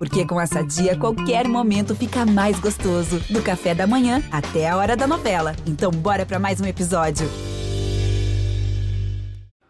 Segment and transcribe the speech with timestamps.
[0.00, 3.20] Porque com essa dia, qualquer momento fica mais gostoso.
[3.28, 5.54] Do café da manhã até a hora da novela.
[5.66, 7.28] Então, bora para mais um episódio.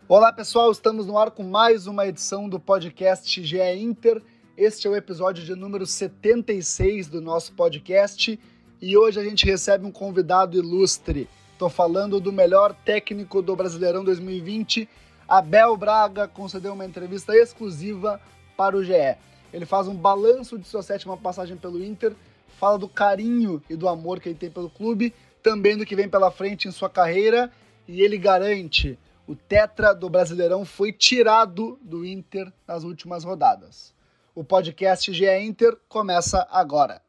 [0.06, 0.70] Olá, pessoal.
[0.70, 4.22] Estamos no ar com mais uma edição do podcast GE Inter.
[4.56, 8.38] Este é o episódio de número 76 do nosso podcast.
[8.80, 11.28] E hoje a gente recebe um convidado ilustre.
[11.54, 14.88] Estou falando do melhor técnico do Brasileirão 2020.
[15.26, 18.20] Abel Braga concedeu uma entrevista exclusiva
[18.56, 19.18] para o GE.
[19.52, 22.14] Ele faz um balanço de sua sétima passagem pelo Inter,
[22.58, 26.08] fala do carinho e do amor que ele tem pelo clube, também do que vem
[26.08, 27.50] pela frente em sua carreira,
[27.88, 33.94] e ele garante: o tetra do Brasileirão foi tirado do Inter nas últimas rodadas.
[34.34, 37.02] O podcast GE Inter começa agora.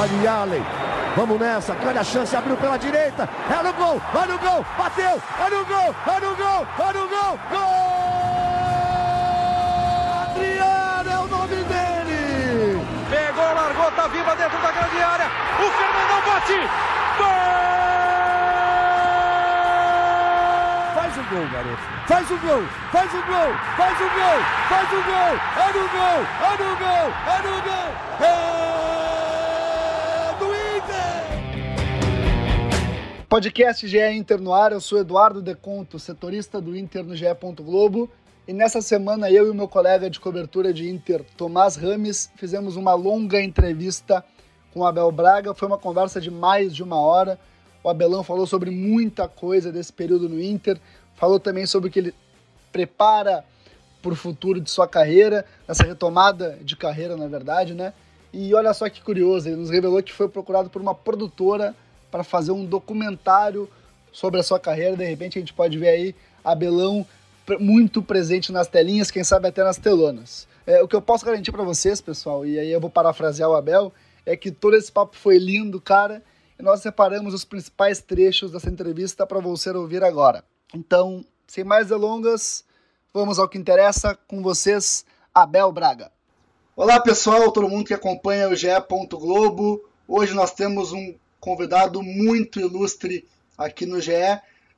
[0.00, 0.87] Olha
[1.18, 5.20] Vamos nessa, olha a chance, abriu pela direita, é no gol, vai no gol, bateu,
[5.40, 7.88] é no gol, é no gol, é no gol, gol!
[10.22, 12.86] Adriano é o nome dele!
[13.10, 15.26] Pegou, largou, tá viva dentro da grande área,
[15.58, 16.60] o Fernandão bate,
[17.18, 17.26] gol!
[20.94, 25.02] Faz o gol, garoto, faz o gol, faz o gol, faz o gol, faz o
[25.02, 28.87] gol, é no gol, é no gol, é no gol, é...
[33.28, 37.26] Podcast GE Inter no ar, eu sou Eduardo Deconto, setorista do Inter no GE.
[37.58, 38.08] Globo.
[38.46, 42.74] E nessa semana eu e o meu colega de cobertura de Inter, Tomás Rames, fizemos
[42.74, 44.24] uma longa entrevista
[44.72, 45.52] com o Abel Braga.
[45.52, 47.38] Foi uma conversa de mais de uma hora.
[47.84, 50.80] O Abelão falou sobre muita coisa desse período no Inter,
[51.14, 52.14] falou também sobre o que ele
[52.72, 53.44] prepara
[54.00, 57.92] para o futuro de sua carreira, essa retomada de carreira, na verdade, né?
[58.32, 61.76] E olha só que curioso, ele nos revelou que foi procurado por uma produtora
[62.10, 63.68] para fazer um documentário
[64.12, 64.96] sobre a sua carreira.
[64.96, 67.06] De repente a gente pode ver aí Abelão
[67.60, 70.46] muito presente nas telinhas, quem sabe até nas telonas.
[70.66, 73.54] É, o que eu posso garantir para vocês, pessoal, e aí eu vou parafrasear o
[73.54, 73.92] Abel,
[74.26, 76.22] é que todo esse papo foi lindo, cara,
[76.58, 80.44] e nós separamos os principais trechos dessa entrevista para você ouvir agora.
[80.74, 82.64] Então, sem mais delongas,
[83.14, 86.12] vamos ao que interessa com vocês, Abel Braga.
[86.76, 88.68] Olá, pessoal, todo mundo que acompanha o GE.
[89.10, 89.82] Globo.
[90.06, 93.26] Hoje nós temos um convidado muito ilustre
[93.56, 94.12] aqui no GE.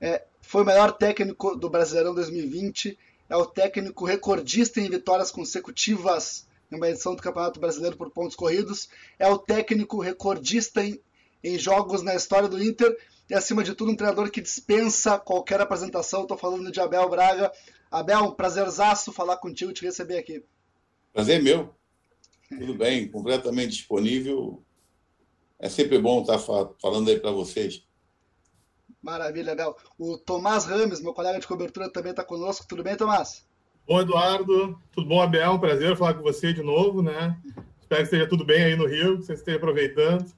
[0.00, 2.98] É, foi o melhor técnico do Brasileirão 2020,
[3.28, 8.36] é o técnico recordista em vitórias consecutivas em uma edição do Campeonato Brasileiro por pontos
[8.36, 8.88] corridos,
[9.18, 11.00] é o técnico recordista em,
[11.42, 12.96] em jogos na história do Inter
[13.28, 16.22] e, acima de tudo, um treinador que dispensa qualquer apresentação.
[16.22, 17.52] Estou falando de Abel Braga.
[17.90, 20.42] Abel, um prazerzaço falar contigo, te receber aqui.
[21.12, 21.72] Prazer meu.
[22.48, 24.60] Tudo bem, completamente disponível
[25.60, 27.84] é sempre bom estar falando aí para vocês.
[29.02, 29.76] Maravilha, Abel.
[29.98, 32.66] O Tomás Rames, meu colega de cobertura, também está conosco.
[32.66, 33.46] Tudo bem, Tomás?
[33.86, 34.78] Bom, Eduardo.
[34.92, 35.52] Tudo bom, Abel?
[35.52, 37.38] Um prazer falar com você de novo, né?
[37.80, 40.32] Espero que esteja tudo bem aí no Rio, que você esteja aproveitando.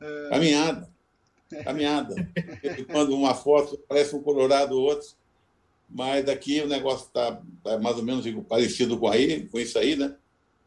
[0.00, 0.28] É...
[0.30, 0.90] Caminhada.
[1.64, 2.14] Caminhada.
[2.90, 5.08] Quando uma foto parece um colorado outro,
[5.88, 9.94] mas daqui o negócio está tá mais ou menos parecido com aí, com isso aí,
[9.94, 10.16] né?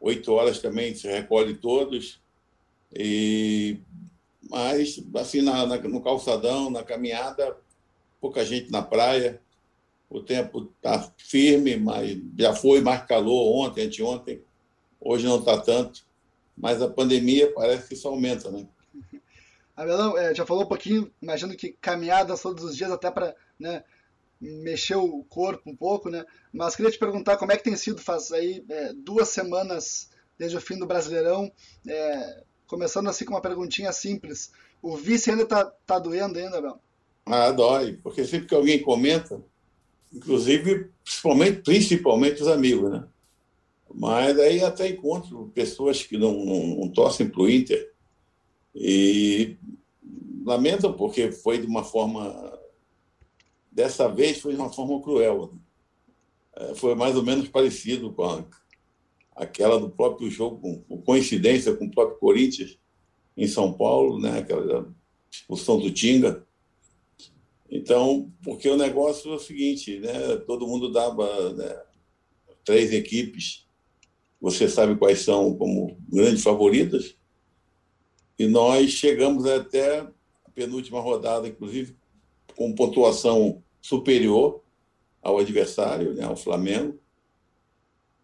[0.00, 2.20] Oito horas também se recolhe todos.
[2.92, 3.78] E
[4.50, 7.56] mas assim na, na, no calçadão, na caminhada,
[8.20, 9.40] pouca gente na praia.
[10.10, 14.42] O tempo está firme, mas já foi mais calor ontem, anteontem.
[15.00, 16.04] Hoje não está tanto,
[16.56, 18.66] mas a pandemia parece que só aumenta, né?
[19.76, 23.84] Abelão, é, já falou um pouquinho, imagino que caminhadas todos os dias até para né,
[24.40, 26.26] mexer o corpo um pouco, né?
[26.52, 30.56] Mas queria te perguntar como é que tem sido, faz aí é, duas semanas desde
[30.56, 31.52] o fim do Brasileirão,
[31.86, 34.52] é, Começando assim com uma perguntinha simples.
[34.80, 36.78] O vice ainda tá, tá doendo ainda, Bel?
[37.26, 37.94] Ah, dói.
[38.00, 39.44] Porque sempre que alguém comenta,
[40.12, 43.08] inclusive, principalmente, principalmente os amigos, né?
[43.92, 47.92] Mas aí até encontro pessoas que não, não, não torcem para o Inter
[48.72, 49.56] e
[50.44, 52.56] lamentam porque foi de uma forma.
[53.72, 55.52] Dessa vez foi de uma forma cruel.
[56.56, 56.74] Né?
[56.76, 58.44] Foi mais ou menos parecido com a,
[59.34, 62.78] aquela do próprio jogo, com coincidência com o próprio Corinthians
[63.36, 64.38] em São Paulo, né?
[64.38, 64.92] aquela
[65.30, 66.46] expulsão do Tinga.
[67.70, 70.36] Então, porque o negócio é o seguinte, né?
[70.46, 71.80] todo mundo dava né?
[72.64, 73.66] três equipes,
[74.40, 77.16] você sabe quais são como grandes favoritas,
[78.38, 81.94] e nós chegamos até a penúltima rodada, inclusive,
[82.56, 84.62] com pontuação superior
[85.22, 86.24] ao adversário, né?
[86.24, 86.98] ao Flamengo,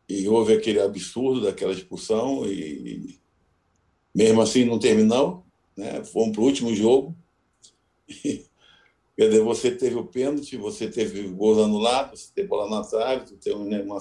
[0.08, 3.19] e houve aquele absurdo daquela expulsão e
[4.14, 5.44] mesmo assim não terminou,
[5.76, 6.03] né?
[6.05, 7.14] Fomos para o último jogo.
[9.17, 13.26] Quer dizer, você teve o pênalti, você teve gols anulados, você teve bola na trave,
[13.26, 13.99] você teve né, uma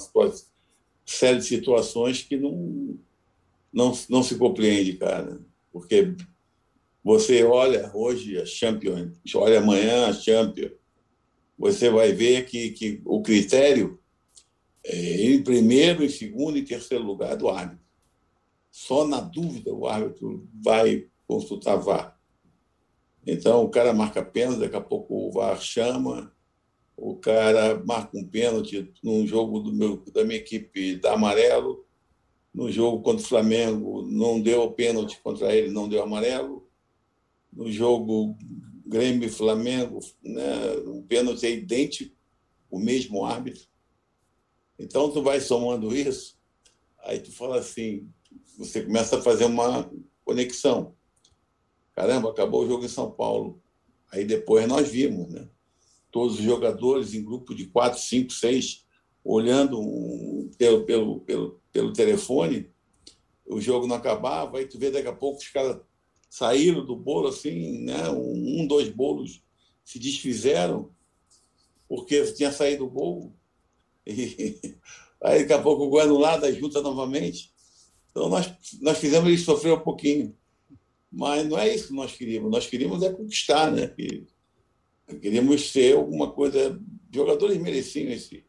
[1.06, 2.98] série de situações que não,
[3.72, 5.40] não, não se compreende, cara.
[5.72, 6.14] Porque
[7.04, 10.72] você olha hoje a Champions, olha amanhã a Champions,
[11.58, 14.00] você vai ver que, que o critério
[14.88, 17.84] em primeiro, em segundo e terceiro lugar do árbitro.
[18.72, 22.20] Só na dúvida o árbitro vai consultar VAR.
[23.26, 26.32] Então o cara marca pênalti, daqui a pouco o VAR chama,
[26.96, 31.86] o cara marca um pênalti num jogo do meu, da minha equipe da amarelo,
[32.54, 36.66] no jogo contra o Flamengo não deu pênalti contra ele, não deu amarelo.
[37.52, 38.38] No jogo
[38.86, 42.16] Grêmio Flamengo, né, o pênalti é idêntico,
[42.70, 43.64] o mesmo árbitro.
[44.78, 46.38] Então tu vai somando isso,
[47.00, 48.10] aí tu fala assim,
[48.58, 49.90] você começa a fazer uma
[50.24, 50.96] conexão.
[51.94, 53.62] Caramba, acabou o jogo em São Paulo.
[54.12, 55.48] Aí depois nós vimos, né?
[56.12, 58.86] Todos os jogadores em grupo de quatro, cinco, seis,
[59.24, 62.70] olhando um, pelo, pelo, pelo, pelo telefone,
[63.46, 65.80] o jogo não acabava, aí tu vê daqui a pouco os caras
[66.30, 68.10] saíram do bolo assim, né?
[68.10, 69.42] um, dois bolos
[69.84, 70.92] se desfizeram
[71.88, 73.34] porque tinha saído o gol.
[75.26, 77.52] E aí daqui a pouco o aí junta novamente.
[78.12, 80.36] Então nós, nós fizemos ele sofrer um pouquinho.
[81.12, 82.52] Mas não é isso que nós queríamos.
[82.52, 83.94] Nós queríamos é conquistar, né?
[85.22, 86.80] Queríamos ser alguma coisa.
[87.12, 88.46] Jogadores mereciam esse,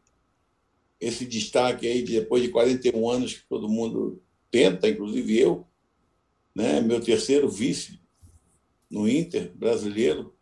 [0.99, 4.21] esse destaque aí, depois de 41 anos que todo mundo
[4.51, 5.65] tenta, inclusive eu,
[6.53, 6.81] né?
[6.81, 7.99] meu terceiro vice
[8.89, 10.33] no Inter brasileiro,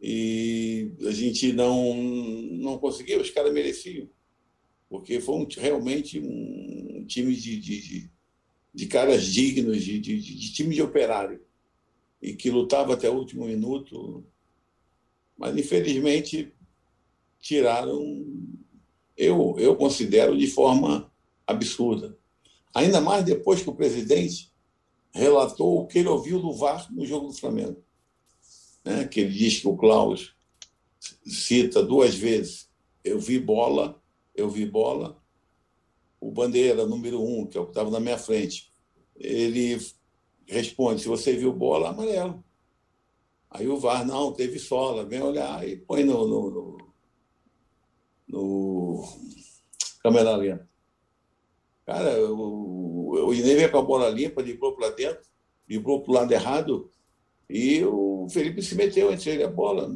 [0.00, 4.08] e a gente não, não conseguiu, os caras mereciam,
[4.88, 8.10] porque foi um, realmente um time de, de,
[8.74, 11.40] de caras dignos, de, de, de time de operário,
[12.20, 14.24] e que lutava até o último minuto,
[15.36, 16.52] mas infelizmente
[17.40, 18.24] tiraram
[19.18, 21.12] eu, eu considero de forma
[21.44, 22.16] absurda.
[22.72, 24.52] Ainda mais depois que o presidente
[25.10, 27.82] relatou o que ele ouviu do VAR no jogo do Flamengo.
[28.84, 29.04] Né?
[29.06, 30.36] Que ele diz que o Klaus
[31.26, 32.70] cita duas vezes:
[33.02, 34.00] eu vi bola,
[34.40, 35.20] eu vi bola.
[36.20, 38.72] O Bandeira, número um, que é estava na minha frente,
[39.16, 39.78] ele
[40.46, 42.44] responde: se você viu bola, amarelo.
[43.50, 46.88] Aí o VAR, não, teve sola, vem olhar e põe no, no, no
[48.28, 49.08] no
[50.02, 50.68] câmera lenta.
[51.86, 55.22] Cara, o, o veio com a bola limpa, limpou para dentro,
[55.66, 56.90] limpou para o lado errado,
[57.48, 59.90] e o Felipe se meteu entre ele a bola.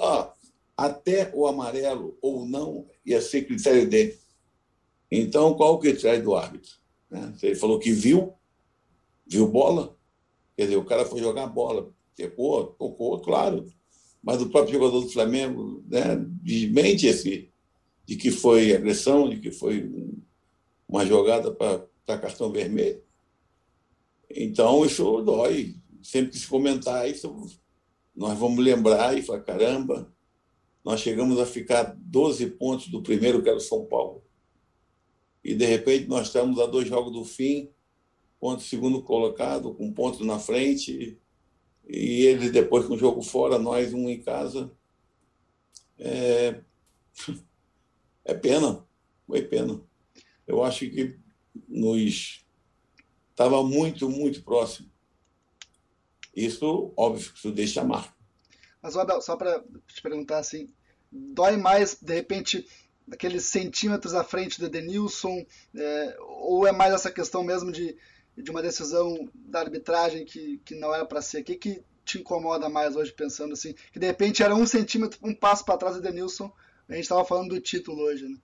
[0.00, 0.32] Ah,
[0.76, 4.18] até o amarelo ou não ia ser critério dele.
[5.10, 6.72] Então, qual o critério do árbitro?
[7.10, 7.34] Né?
[7.42, 8.34] Ele falou que viu,
[9.26, 9.96] viu bola,
[10.56, 13.66] quer dizer, o cara foi jogar bola, tocou, tocou, claro,
[14.22, 17.50] mas o próprio jogador do Flamengo né, desmente esse,
[18.06, 19.90] de que foi agressão, de que foi
[20.88, 23.02] uma jogada para cartão vermelho.
[24.30, 25.76] Então, isso dói.
[26.02, 27.34] Sempre que se comentar isso,
[28.14, 30.13] nós vamos lembrar e falar: caramba,
[30.84, 34.22] nós chegamos a ficar 12 pontos do primeiro, que era o São Paulo.
[35.42, 37.70] E, de repente, nós estamos a dois jogos do fim,
[38.38, 41.18] ponto segundo colocado, com ponto na frente,
[41.88, 44.70] e eles depois com o jogo fora, nós um em casa.
[45.98, 46.60] É,
[48.24, 48.86] é pena,
[49.26, 49.80] foi pena.
[50.46, 51.18] Eu acho que
[51.66, 52.44] nos
[53.30, 54.90] estava muito, muito próximo.
[56.36, 58.14] Isso, óbvio, isso deixa marca.
[58.84, 60.68] Mas, Abel, só para te perguntar assim,
[61.10, 62.68] dói mais, de repente,
[63.10, 67.96] aqueles centímetros à frente do Edenilson, é, ou é mais essa questão mesmo de
[68.36, 71.40] de uma decisão da arbitragem que, que não era para ser?
[71.40, 73.74] O que, que te incomoda mais hoje, pensando assim?
[73.92, 76.52] Que de repente era um centímetro, um passo para trás do Denilson,
[76.88, 78.36] a gente estava falando do título hoje, né?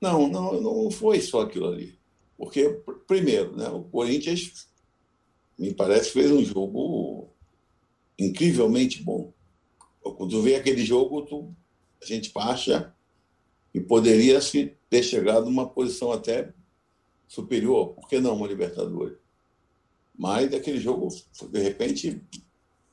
[0.00, 1.98] Não, não, não foi só aquilo ali.
[2.36, 2.68] Porque,
[3.06, 4.68] primeiro, né, o Corinthians,
[5.58, 7.30] me parece, fez um jogo
[8.18, 9.33] incrivelmente bom.
[10.12, 11.54] Quando tu vê aquele jogo, tu,
[12.02, 12.94] a gente acha
[13.72, 16.52] que poderia se ter chegado numa posição até
[17.26, 19.18] superior, por que não uma Libertadores?
[20.16, 21.08] Mas aquele jogo,
[21.50, 22.22] de repente,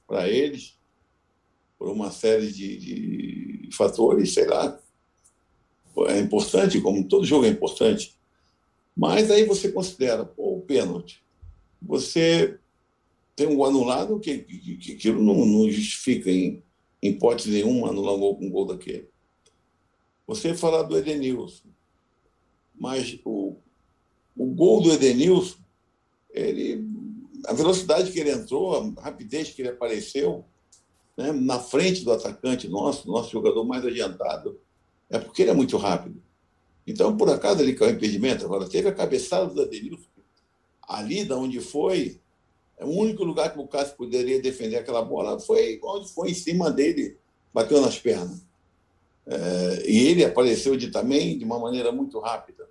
[0.07, 0.75] para eles,
[1.77, 4.79] por uma série de, de, fatores, sei lá,
[6.07, 8.15] é importante, como todo jogo é importante.
[8.95, 11.23] Mas aí você considera pô, o pênalti.
[11.81, 12.59] Você
[13.35, 16.63] tem um anulado que, que, que aquilo não, não justifica em,
[17.01, 19.09] em hipótese nenhuma anular um gol daquele.
[20.27, 21.67] Você falar do Edenilson,
[22.73, 23.55] mas o,
[24.37, 25.57] o gol do Edenilson,
[26.31, 26.85] ele
[27.45, 30.45] a velocidade que ele entrou, a rapidez que ele apareceu,
[31.17, 34.59] né, na frente do atacante nosso, nosso jogador mais adiantado,
[35.09, 36.21] é porque ele é muito rápido.
[36.85, 38.45] Então, por acaso, ele caiu impedimento.
[38.45, 40.07] Agora, teve a cabeçada do Adenilson.
[40.87, 42.20] Ali, da onde foi,
[42.83, 46.71] o único lugar que o Cássio poderia defender aquela bola foi onde foi em cima
[46.71, 47.17] dele,
[47.53, 48.43] bateu nas pernas.
[49.25, 52.67] É, e ele apareceu de, também de uma maneira muito rápida.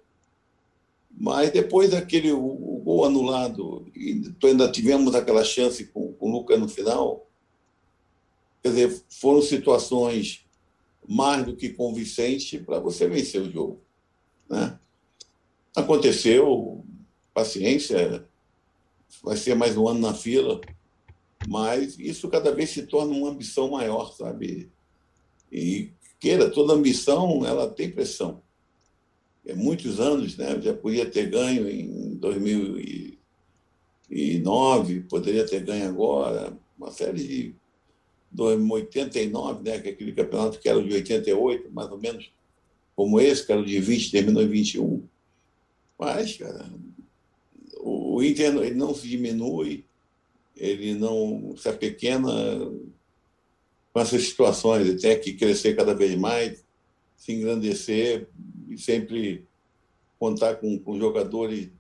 [1.11, 6.33] Mas depois daquele o, o gol anulado, e ainda tivemos aquela chance com, com o
[6.33, 7.27] Lucas no final,
[8.63, 10.45] quer dizer, foram situações
[11.07, 13.81] mais do que convincentes para você vencer o jogo.
[14.49, 14.79] Né?
[15.75, 16.85] Aconteceu,
[17.33, 18.27] paciência,
[19.23, 20.61] vai ser mais um ano na fila,
[21.49, 24.71] mas isso cada vez se torna uma ambição maior, sabe?
[25.51, 28.43] E queira, toda ambição, ela tem pressão.
[29.45, 30.61] É muitos anos, né?
[30.61, 37.55] Já podia ter ganho em 2009, poderia ter ganho agora, uma série de
[38.39, 39.81] 89, né?
[39.81, 42.31] Que é aquele campeonato que era de 88, mais ou menos
[42.95, 45.03] como esse, que era de 20, terminou em 21.
[45.99, 46.71] Mas, cara,
[48.13, 49.85] o Inter ele não se diminui,
[50.57, 52.33] ele não se apequena
[53.93, 56.65] com essas situações, ele tem que crescer cada vez mais,
[57.17, 58.29] se engrandecer
[58.69, 59.45] e sempre
[60.19, 61.71] contar com, com jogadores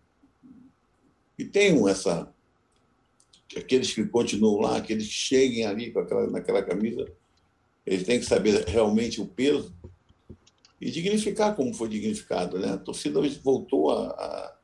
[1.36, 2.32] que tenham essa.
[3.56, 7.10] Aqueles que continuam lá, aqueles que cheguem ali com aquela, naquela camisa,
[7.84, 9.74] eles têm que saber realmente o peso
[10.80, 12.58] e dignificar como foi dignificado.
[12.58, 12.68] Né?
[12.68, 14.59] A torcida voltou a, a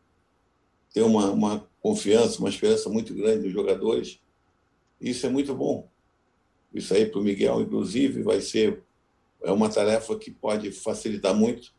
[0.97, 4.19] ter uma, uma confiança, uma esperança muito grande nos jogadores.
[4.99, 5.87] Isso é muito bom.
[6.73, 8.83] Isso aí para o Miguel, inclusive, vai ser
[9.43, 11.75] é uma tarefa que pode facilitar muito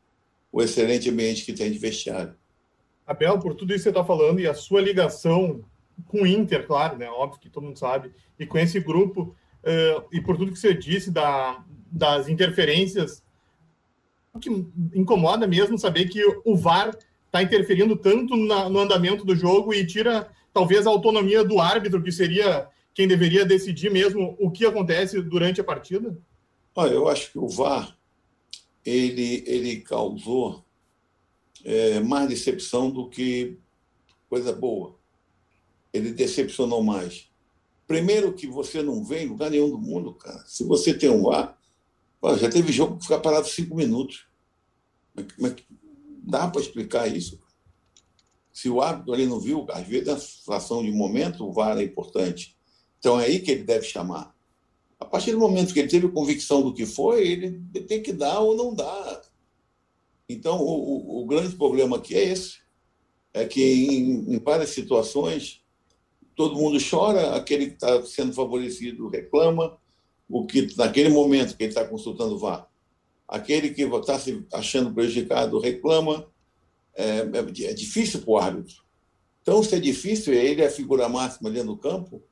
[0.52, 2.36] o excelente ambiente que tem de vestiário.
[3.08, 5.66] Abel, por tudo isso que você está falando e a sua ligação
[6.06, 7.10] com o Inter, claro, né?
[7.10, 10.76] Óbvio que todo mundo sabe, e com esse grupo, uh, e por tudo que você
[10.76, 13.24] disse da, das interferências,
[14.40, 14.52] que
[14.94, 16.96] incomoda mesmo saber que o VAR
[17.28, 22.02] está interferindo tanto na, no andamento do jogo e tira talvez a autonomia do árbitro,
[22.02, 26.18] que seria quem deveria decidir mesmo o que acontece durante a partida?
[26.76, 27.96] Olha, eu acho que o VAR
[28.84, 30.66] ele, ele causou
[31.64, 33.58] é, mais decepção do que
[34.30, 34.96] coisa boa.
[35.94, 37.30] Ele decepcionou mais.
[37.86, 40.44] Primeiro que você não vê em lugar nenhum do mundo, cara.
[40.48, 41.58] Se você tem um VAR,
[42.40, 44.26] já teve jogo que ficar parado cinco minutos.
[45.38, 45.56] Mas,
[46.28, 47.40] dá para explicar isso.
[48.52, 51.84] Se o árbitro ali não viu, às vezes, na situação de momento, o VAR é
[51.84, 52.58] importante.
[53.00, 54.36] Então é aí que ele deve chamar.
[55.00, 58.40] A partir do momento que ele teve convicção do que foi, ele tem que dar
[58.40, 59.22] ou não dar.
[60.28, 62.58] Então, o, o, o grande problema aqui é esse.
[63.34, 65.62] É que em, em várias situações,
[66.36, 69.78] todo mundo chora, aquele que está sendo favorecido reclama,
[70.28, 72.68] o que naquele momento que ele está consultando o VAR
[73.28, 76.28] aquele que está se achando prejudicado reclama,
[76.96, 78.76] é, é, difícil para o árbitro.
[79.42, 82.24] Então, se é difícil, ele é a figura máxima dentro do campo,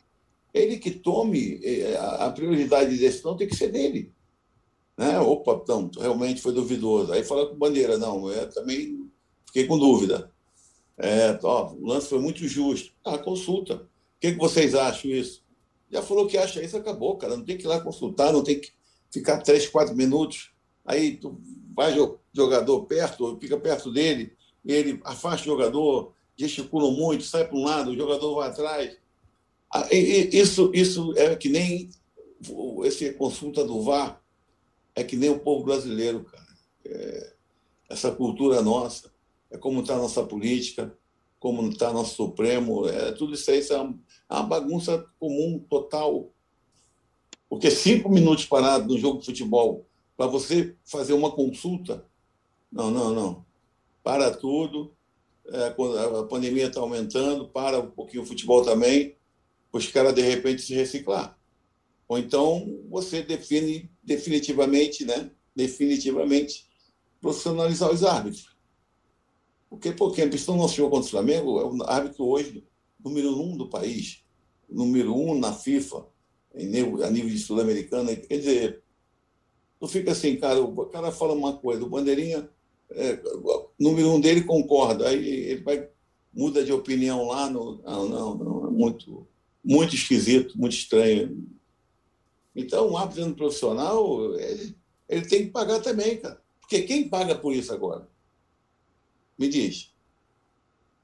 [0.54, 4.14] ele que tome é, a prioridade de decisão tem que ser dele.
[4.98, 5.20] Né?
[5.20, 7.12] Opa, não, realmente foi duvidoso.
[7.12, 9.10] Aí fala com bandeira, não, eu também
[9.46, 10.32] fiquei com dúvida.
[10.98, 12.94] É, ó, o lance foi muito justo.
[13.04, 13.76] Ah, consulta.
[13.76, 15.44] O que, que vocês acham isso?
[15.92, 17.36] Já falou que acha isso, acabou, cara.
[17.36, 18.72] Não tem que ir lá consultar, não tem que
[19.12, 20.55] ficar três, quatro minutos
[20.86, 21.40] aí tu
[21.76, 21.96] vai
[22.34, 27.92] jogador perto, fica perto dele, ele afasta o jogador, gesticula muito, sai para um lado,
[27.92, 28.98] o jogador vai atrás.
[29.74, 31.90] Ah, isso, isso é que nem
[32.86, 34.22] essa consulta do VAR,
[34.96, 36.46] é que nem o povo brasileiro, cara.
[36.86, 37.34] É,
[37.90, 39.12] essa cultura nossa,
[39.50, 40.96] é como está a nossa política,
[41.40, 44.00] como está nosso Supremo, é, tudo isso aí é uma,
[44.30, 46.32] é uma bagunça comum, total.
[47.50, 49.86] Porque cinco minutos parado no jogo de futebol
[50.18, 52.06] para você fazer uma consulta.
[52.72, 53.46] Não, não, não.
[54.04, 54.94] Para tudo.
[55.48, 59.16] É, a pandemia está aumentando, para um pouquinho o futebol também,
[59.72, 61.38] os caras de repente se reciclar.
[62.08, 65.30] Ou então você define definitivamente, né?
[65.56, 66.68] Definitivamente
[67.22, 68.56] profissionalizar os árbitros.
[69.70, 72.66] Porque, porque a questão do nosso jogo contra o Flamengo é o árbitro hoje
[73.04, 74.24] número um do país,
[74.68, 76.08] número um na FIFA,
[76.56, 78.16] a nível de sul-americana.
[78.16, 78.84] Quer dizer,
[79.80, 82.50] Tu fica assim, cara, o cara fala uma coisa, o bandeirinha,
[82.92, 83.20] é,
[83.80, 85.90] número um dele concorda, aí ele vai,
[86.34, 87.82] muda de opinião lá no.
[87.82, 89.28] Não, não, não, é muito,
[89.64, 91.48] muito esquisito, muito estranho.
[92.56, 94.76] Então, um árbitro profissional, ele,
[95.10, 96.42] ele tem que pagar também, cara.
[96.60, 98.08] Porque quem paga por isso agora?
[99.38, 99.94] Me diz.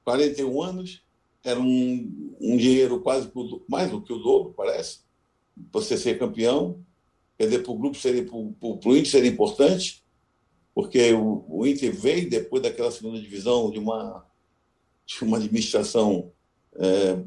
[0.04, 1.04] 41 anos,
[1.44, 3.32] era um, um dinheiro quase
[3.68, 5.02] mais do que o dobro, parece
[5.72, 6.84] você ser campeão,
[7.42, 10.04] quer dizer, para o grupo seria, para o Inter seria importante,
[10.76, 14.24] porque o, o, Inter veio depois daquela segunda divisão de uma,
[15.08, 16.32] de uma administração
[16.76, 17.24] é,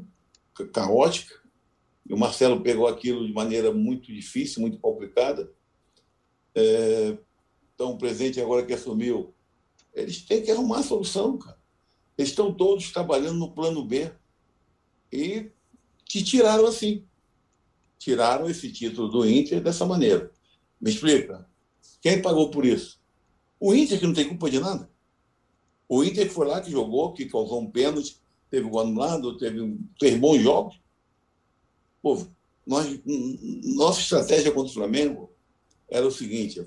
[0.71, 1.35] caótica,
[2.07, 5.51] e o Marcelo pegou aquilo de maneira muito difícil, muito complicada.
[6.53, 7.17] É,
[7.73, 9.33] então, o presidente agora que assumiu,
[9.93, 11.59] eles têm que arrumar a solução, cara.
[12.17, 14.09] Eles estão todos trabalhando no plano B
[15.11, 15.51] e
[16.05, 17.05] te tiraram assim.
[18.05, 20.31] Tiraram esse título do Inter dessa maneira.
[20.79, 21.49] Me explica.
[21.99, 22.99] Quem pagou por isso?
[23.59, 24.87] O Inter, que não tem culpa de nada.
[25.89, 29.79] O Inter que foi lá, que jogou, que causou um pênalti, teve um anulado, teve,
[29.99, 30.79] fez bons jogos.
[31.99, 32.27] Pô,
[32.63, 33.01] nós,
[33.75, 35.31] nossa estratégia contra o Flamengo
[35.89, 36.63] era o seguinte: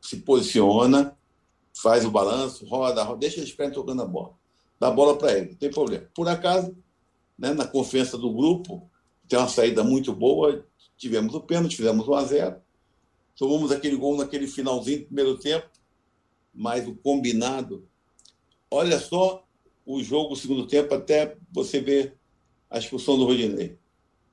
[0.00, 1.16] se posiciona,
[1.72, 4.34] faz o balanço, roda, roda deixa eles ficarem tocando a bola.
[4.80, 6.10] Dá a bola para ele, não tem problema.
[6.12, 6.76] Por acaso,
[7.38, 8.89] né, na confiança do grupo,
[9.30, 10.66] tem uma saída muito boa,
[10.98, 12.56] tivemos o pênalti, fizemos 1 a 0
[13.36, 15.66] tomamos aquele gol naquele finalzinho do primeiro tempo,
[16.52, 17.88] mas o combinado.
[18.70, 19.46] Olha só
[19.86, 22.18] o jogo, o segundo tempo, até você ver
[22.68, 23.78] a expulsão do Rodinei.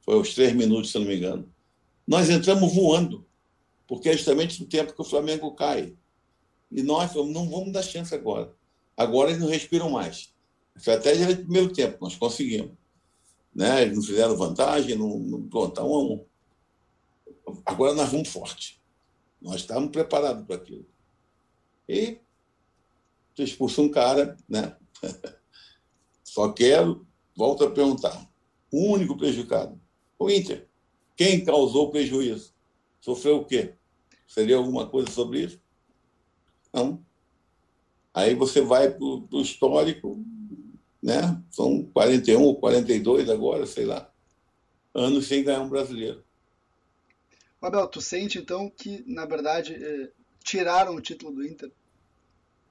[0.02, 1.50] Foi aos três minutos, se não me engano.
[2.06, 3.26] Nós entramos voando,
[3.88, 5.96] porque é justamente no tempo que o Flamengo cai.
[6.70, 8.54] E nós falamos, não vamos dar chance agora.
[8.98, 10.34] Agora eles não respiram mais.
[10.76, 12.72] A estratégia era de primeiro tempo, nós conseguimos.
[13.58, 13.82] Né?
[13.82, 16.26] Eles não fizeram vantagem, não, não um a um.
[17.66, 18.80] Agora nós vamos forte.
[19.42, 20.86] Nós estávamos preparados para aquilo.
[21.90, 22.20] E
[23.34, 24.78] tu expulsa um cara, né?
[26.24, 28.30] Só quero, volto a perguntar,
[28.72, 29.82] o único prejudicado,
[30.20, 30.70] o Inter.
[31.16, 32.54] Quem causou o prejuízo?
[33.02, 33.74] Sofreu o quê?
[34.28, 35.60] Seria alguma coisa sobre isso?
[36.72, 37.04] Não.
[38.14, 40.24] Aí você vai para o histórico,
[41.02, 41.42] né?
[41.52, 44.10] São 41 ou 42 agora, sei lá,
[44.94, 46.24] anos sem ganhar um brasileiro.
[47.62, 50.10] Abel, tu sente então que, na verdade, eh,
[50.44, 51.72] tiraram o título do Inter?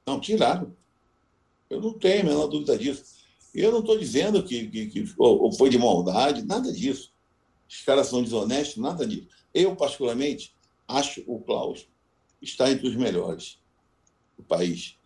[0.07, 0.75] Não, tiraram.
[1.69, 3.05] Eu não tenho a menor dúvida disso.
[3.55, 7.13] E eu não estou dizendo que, que, que ou foi de maldade, nada disso.
[7.69, 9.29] Os caras são desonestos, nada disso.
[9.53, 10.55] Eu, particularmente,
[10.87, 11.89] acho o Klaus
[12.41, 13.59] está entre os melhores
[14.37, 14.97] do país.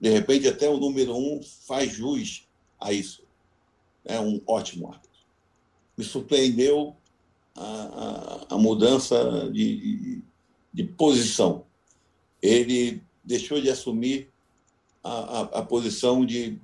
[0.00, 2.45] De repente, até o número um faz jus
[2.80, 3.24] a isso.
[4.04, 5.10] É um ótimo árbitro.
[5.96, 6.96] Me surpreendeu
[7.54, 10.22] a, a, a mudança de,
[10.72, 11.64] de, posição.
[12.40, 14.30] Ele deixou de assumir
[15.02, 16.60] a, a, posição de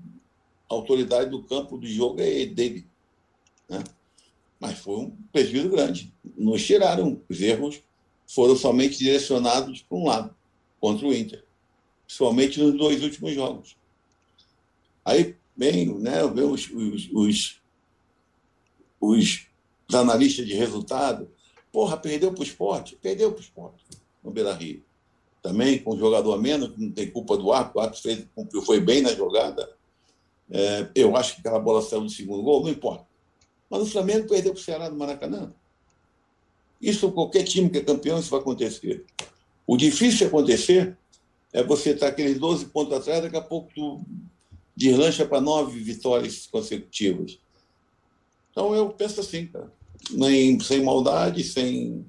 [0.69, 2.87] autoridade do campo do jogo é dele.
[3.69, 3.83] Né?
[4.61, 6.13] Mas foi um prejuízo grande.
[6.37, 7.21] Nos tiraram.
[7.29, 7.83] Os erros
[8.27, 10.35] foram somente direcionados para um lado,
[10.81, 11.45] contra o Inter.
[12.07, 13.77] Principalmente nos dois últimos jogos.
[15.05, 17.61] Aí, bem, né, os, os, os,
[19.01, 19.49] os
[19.95, 21.31] analistas de resultado.
[21.71, 22.97] Porra, perdeu para o esporte?
[22.97, 23.85] Perdeu para o esporte,
[24.23, 24.83] no Beira Rio.
[25.43, 28.81] Também com o jogador a menos, não tem culpa do árbitro, o fez, cumpriu, foi
[28.81, 29.77] bem na jogada.
[30.51, 33.07] É, eu acho que aquela bola saiu do segundo gol, não importa.
[33.69, 35.53] Mas o Flamengo perdeu para o Ceará no Maracanã.
[36.81, 39.05] Isso, qualquer time que é campeão, isso vai acontecer.
[39.67, 40.97] O difícil de acontecer
[41.53, 44.05] é você estar aqueles 12 pontos atrás, daqui a pouco tu
[44.77, 47.39] deslancha para nove vitórias consecutivas.
[48.51, 49.71] Então eu penso assim, cara
[50.11, 52.05] nem sem maldade, sem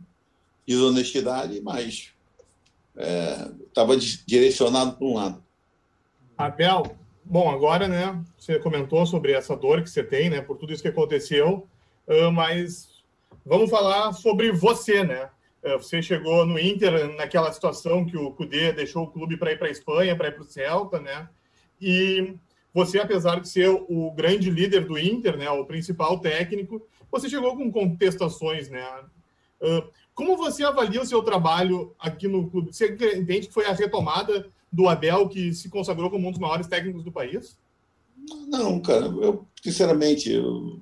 [0.65, 2.11] desonestidade, mas
[3.67, 5.43] estava é, direcionado para um lado.
[6.37, 10.73] Abel, bom, agora, né, você comentou sobre essa dor que você tem, né, por tudo
[10.73, 11.67] isso que aconteceu,
[12.33, 13.03] mas
[13.45, 15.29] vamos falar sobre você, né?
[15.77, 19.69] Você chegou no Inter naquela situação que o Cudê deixou o clube para ir para
[19.69, 21.29] a Espanha, para ir para o Celta, né?
[21.79, 22.35] E
[22.73, 26.81] você, apesar de ser o grande líder do Inter, né, o principal técnico,
[27.11, 28.83] você chegou com contestações, né?
[29.61, 32.73] Uh, como você avalia o seu trabalho aqui no clube?
[32.73, 36.67] Você entende que foi a retomada do Abel que se consagrou como um dos maiores
[36.67, 37.57] técnicos do país?
[38.47, 40.79] Não, cara, eu, sinceramente, eu,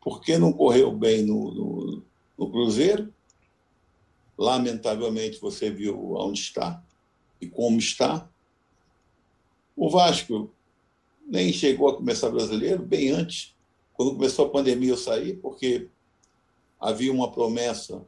[0.00, 2.02] porque não correu bem no, no,
[2.38, 3.12] no Cruzeiro,
[4.36, 6.82] lamentavelmente você viu onde está
[7.40, 8.28] e como está.
[9.80, 10.50] O Vasco
[11.26, 13.54] nem chegou a começar brasileiro, bem antes
[13.94, 15.88] quando começou a pandemia, eu saí porque
[16.78, 18.06] havia uma promessa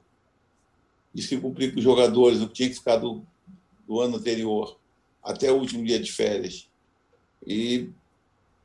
[1.14, 3.22] de se cumprir com os jogadores, o que tinha que ficar do,
[3.86, 4.78] do ano anterior
[5.22, 6.68] até o último dia de férias.
[7.46, 7.88] E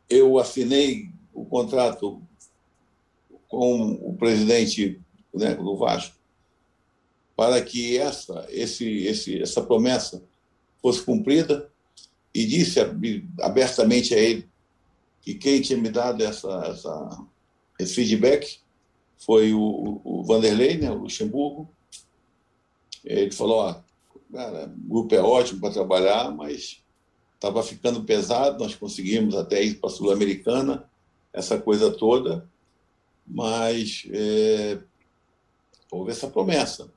[0.09, 2.21] eu assinei o contrato
[3.47, 4.99] com o presidente
[5.33, 6.17] né, do Vasco
[7.37, 10.21] para que essa, esse, esse, essa promessa
[10.81, 11.66] fosse cumprida
[12.33, 12.79] e disse
[13.41, 14.47] abertamente a ele
[15.21, 17.25] que quem tinha me dado essa, essa,
[17.79, 18.59] esse feedback
[19.17, 21.69] foi o, o Vanderlei, né, o Luxemburgo.
[23.03, 23.75] Ele falou: ó,
[24.31, 26.83] cara, o grupo é ótimo para trabalhar, mas
[27.35, 28.63] estava ficando pesado.
[28.63, 30.89] Nós conseguimos até ir para a Sul-Americana,
[31.33, 32.49] essa coisa toda,
[33.25, 34.79] mas é,
[35.91, 36.89] houve essa promessa.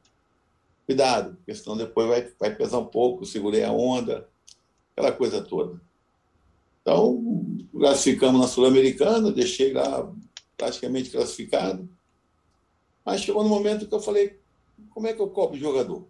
[0.86, 3.26] Cuidado, porque senão depois vai, vai pesar um pouco.
[3.26, 4.28] Segurei a onda,
[4.92, 5.80] aquela coisa toda.
[6.82, 10.12] Então, classificamos na Sul-Americana, deixei lá
[10.56, 11.88] praticamente classificado.
[13.04, 14.38] Mas chegou no momento que eu falei:
[14.90, 16.06] como é que eu cobro o jogador?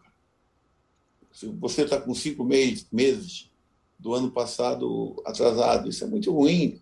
[1.33, 3.51] Se você está com cinco meses, meses
[3.99, 6.81] do ano passado atrasado, isso é muito ruim.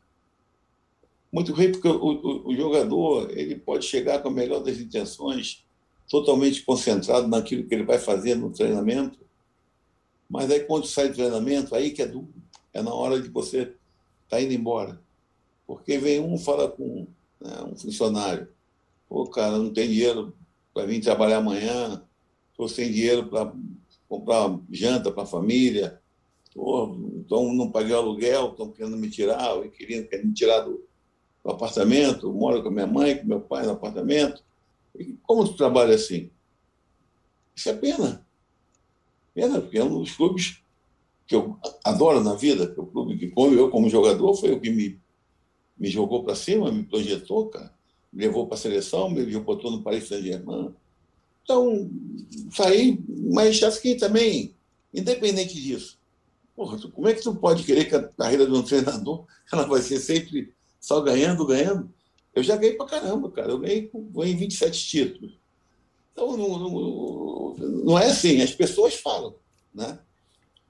[1.30, 5.66] Muito ruim porque o, o, o jogador ele pode chegar com a melhor das intenções,
[6.08, 9.18] totalmente concentrado naquilo que ele vai fazer no treinamento,
[10.28, 12.32] mas aí quando sai do treinamento, aí que é duro,
[12.72, 13.76] é na hora de você estar
[14.28, 15.00] tá indo embora.
[15.66, 17.06] Porque vem um fala com
[17.40, 18.48] né, um funcionário,
[19.08, 20.34] pô, cara, não tem dinheiro
[20.72, 22.02] para vir trabalhar amanhã,
[22.50, 23.52] estou sem dinheiro para
[24.08, 26.00] comprar janta para a família,
[26.50, 30.84] então não paguei o aluguel, estão querendo me tirar, o inquilino quer me tirar do,
[31.44, 34.42] do apartamento, moro com a minha mãe, com meu pai no apartamento.
[34.98, 36.30] E como tu trabalha assim?
[37.54, 38.26] Isso é pena.
[39.38, 40.60] Pena, porque é um dos clubes
[41.24, 44.50] que eu adoro na vida, que é o clube que, como eu, como jogador, foi
[44.50, 44.98] o que me,
[45.78, 47.72] me jogou para cima, me projetou, cara.
[48.12, 50.74] Me levou para a seleção, me botou no Paris Saint-Germain.
[51.44, 51.88] Então,
[52.50, 52.98] saí,
[53.32, 54.56] mas acho que também,
[54.92, 56.00] independente disso,
[56.56, 59.80] porra, como é que tu pode querer que a carreira de um treinador ela vai
[59.82, 61.88] ser sempre só ganhando, ganhando?
[62.34, 63.52] Eu já ganhei pra caramba, cara.
[63.52, 65.38] Eu ganhei em 27 títulos.
[66.18, 67.54] Então, não, não,
[67.84, 68.42] não, é assim.
[68.42, 69.36] As pessoas falam,
[69.72, 70.00] né?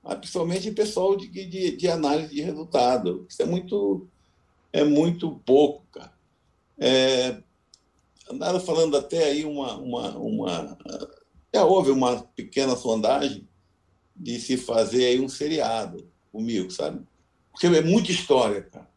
[0.05, 3.27] Ah, principalmente pessoal de, de, de, análise de resultado.
[3.27, 4.07] Isso é muito,
[4.71, 6.13] é muito pouco, cara.
[6.77, 7.43] É,
[8.31, 10.79] andaram falando até aí uma, uma, uma.
[11.53, 13.49] Já houve uma pequena sondagem
[14.15, 17.03] de se fazer aí um seriado comigo, sabe?
[17.51, 18.89] Porque é muita história, cara.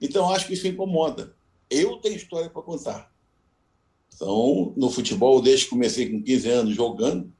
[0.00, 1.36] Então, acho que isso incomoda.
[1.70, 3.12] Eu tenho história para contar.
[4.14, 7.32] Então, no futebol, desde que comecei com 15 anos jogando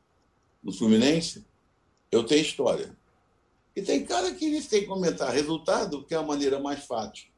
[0.62, 1.44] no Fluminense,
[2.11, 2.96] eu tenho história.
[3.74, 7.28] E tem cara que eles têm que comentar resultado, que é a maneira mais fácil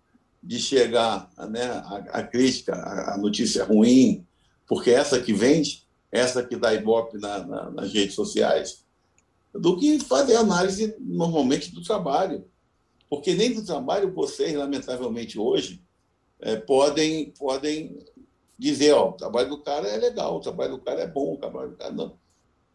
[0.43, 4.27] de chegar né, a, a crítica, a, a, notícia ruim,
[4.67, 8.85] porque essa que vende, essa que dá ibope na, na, nas redes sociais,
[9.53, 12.45] do que fazer análise normalmente do trabalho.
[13.09, 15.83] Porque nem do trabalho vocês, lamentavelmente, hoje,
[16.41, 17.99] é, podem, podem
[18.61, 21.39] dizer, ó, o trabalho do cara é legal, o trabalho do cara é bom, o
[21.39, 22.19] trabalho do cara não.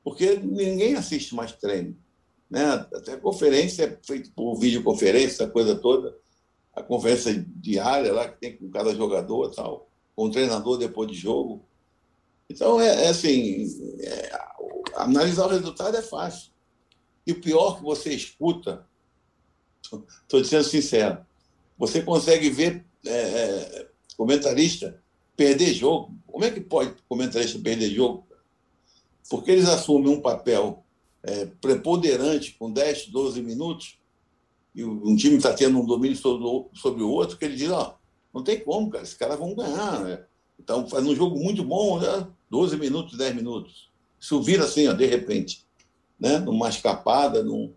[0.04, 1.96] Porque ninguém assiste mais treino.
[2.50, 2.66] Né?
[2.94, 6.18] Até conferência é feita por videoconferência, coisa toda,
[6.74, 11.16] a conversa diária lá que tem com cada jogador tal, com o treinador depois de
[11.16, 11.64] jogo.
[12.50, 13.66] Então, é, é assim,
[14.00, 14.32] é,
[14.96, 16.52] analisar o resultado é fácil.
[17.28, 18.88] E o pior que você escuta,
[20.24, 21.26] estou dizendo sincero,
[21.78, 25.00] você consegue ver é, é, comentarista
[25.36, 26.16] perder jogo.
[26.28, 28.28] Como é que pode comentarista perder jogo?
[29.30, 30.84] Porque eles assumem um papel
[31.24, 33.98] é, preponderante com 10, 12 minutos
[34.76, 37.98] e um time está tendo um domínio sobre, sobre o outro, que ele diz, ó,
[38.34, 40.04] não tem como, cara, esses caras vão ganhar.
[40.04, 40.26] Né?
[40.60, 42.28] Então, faz um jogo muito bom, né?
[42.50, 43.90] 12 minutos, 10 minutos.
[44.20, 45.66] Isso vira assim, ó, de repente,
[46.20, 46.40] né?
[46.40, 47.74] numa escapada, num...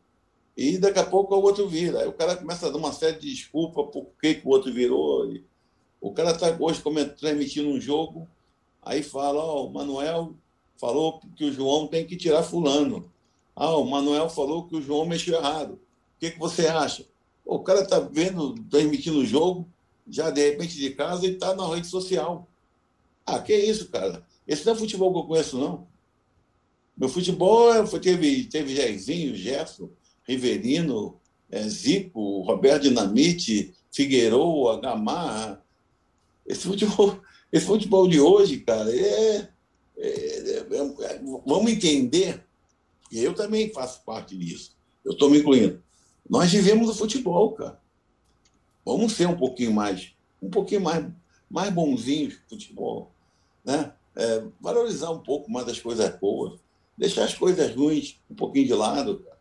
[0.57, 2.01] e daqui a pouco o outro vira.
[2.01, 4.73] Aí o cara começa a dar uma série de desculpas por que, que o outro
[4.73, 5.33] virou.
[5.33, 5.45] E...
[6.01, 6.83] O cara está hoje
[7.17, 8.29] transmitindo um jogo,
[8.83, 10.35] aí fala, ó, o Manuel
[10.77, 13.11] falou que o João tem que tirar fulano.
[13.55, 15.73] Ah, o Manuel falou que o João mexeu errado.
[15.73, 15.79] O
[16.21, 17.05] que, que você acha?
[17.45, 19.67] O cara está vendo, transmitindo o jogo,
[20.09, 22.47] já de repente de casa e está na rede social.
[23.27, 24.25] Ah, que isso, cara?
[24.47, 25.87] Esse não é futebol que eu conheço, não.
[26.97, 29.89] Meu futebol é, teve, teve Jairzinho, Gerson,
[30.27, 31.17] Riverino,
[31.51, 35.63] é, Zico, Roberto Dinamite, Figueiredo, Gamarra.
[36.49, 37.21] Esse futebol,
[37.53, 39.49] esse futebol de hoje, cara, é,
[39.97, 42.43] é, é, é vamos entender,
[43.13, 44.77] e eu também faço parte disso.
[45.05, 45.83] Eu estou me incluindo.
[46.29, 47.81] Nós vivemos o futebol, cara.
[48.85, 51.07] Vamos ser um pouquinho mais, um pouquinho mais,
[51.51, 53.13] mais bonzinhos com futebol,
[53.65, 53.93] né?
[54.17, 56.59] É, valorizar um pouco mais as coisas boas,
[56.97, 59.21] deixar as coisas ruins um pouquinho de lado.
[59.21, 59.39] Cara.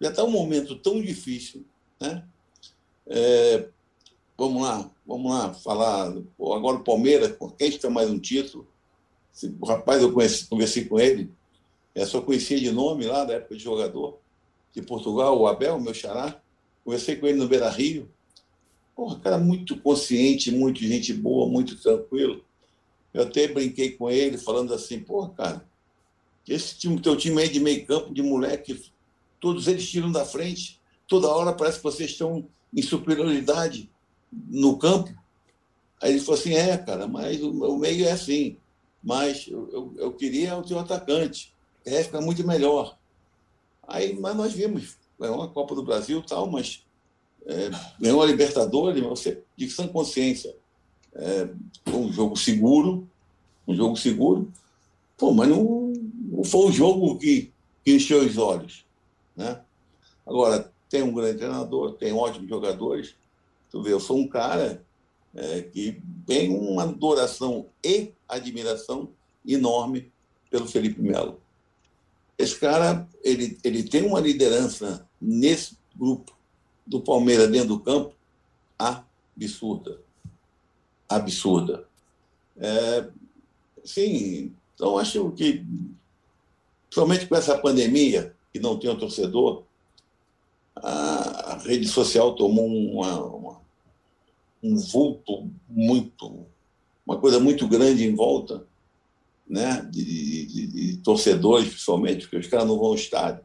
[0.00, 1.64] Já está um momento tão difícil,
[2.00, 2.24] né?
[4.40, 6.14] Vamos lá, vamos lá falar.
[6.38, 8.66] Agora o Palmeiras, quem tem mais um título?
[9.60, 11.30] O rapaz, eu conheci, conversei com ele,
[11.94, 14.18] é, só conhecia de nome lá da época de jogador
[14.72, 16.40] de Portugal, o Abel, meu xará.
[16.82, 18.08] Conversei com ele no Beira Rio.
[18.96, 22.42] Porra, cara muito consciente, muito gente boa, muito tranquilo.
[23.12, 25.68] Eu até brinquei com ele, falando assim, pô, cara,
[26.48, 28.90] esse time, teu time aí de meio campo, de moleque,
[29.38, 33.89] todos eles tiram da frente, toda hora parece que vocês estão em superioridade
[34.32, 35.14] no campo.
[36.00, 38.56] Aí ele falou assim, é, cara, mas o, o meio é assim.
[39.02, 41.54] Mas eu, eu, eu queria o atacante.
[41.84, 42.96] É, fica muito melhor.
[43.86, 46.84] Aí, mas nós vimos, é uma Copa do Brasil tal, mas
[47.46, 50.54] é, ganhou a Libertadores, você de sã consciência.
[51.12, 51.48] É,
[51.92, 53.08] um jogo seguro,
[53.66, 54.52] um jogo seguro.
[55.16, 57.52] Pô, mas não, não foi o jogo que,
[57.84, 58.84] que encheu os olhos.
[59.36, 59.60] Né?
[60.26, 63.16] Agora, tem um grande treinador, tem ótimos jogadores.
[63.70, 64.84] Tu vê, eu sou um cara
[65.34, 69.10] é, que tem uma adoração e admiração
[69.46, 70.12] enorme
[70.50, 71.40] pelo Felipe Melo.
[72.36, 76.36] Esse cara, ele, ele tem uma liderança nesse grupo
[76.86, 78.14] do Palmeiras dentro do campo
[78.78, 80.00] absurda.
[81.08, 81.86] Absurda.
[82.56, 83.08] É,
[83.84, 85.64] sim, então acho que,
[86.90, 89.64] somente com essa pandemia, que não tem um torcedor,
[90.74, 93.60] a, rede social tomou uma, uma,
[94.62, 96.46] um vulto muito,
[97.06, 98.66] uma coisa muito grande em volta,
[99.48, 103.44] né, de, de, de torcedores, principalmente, porque os caras não vão ao estádio.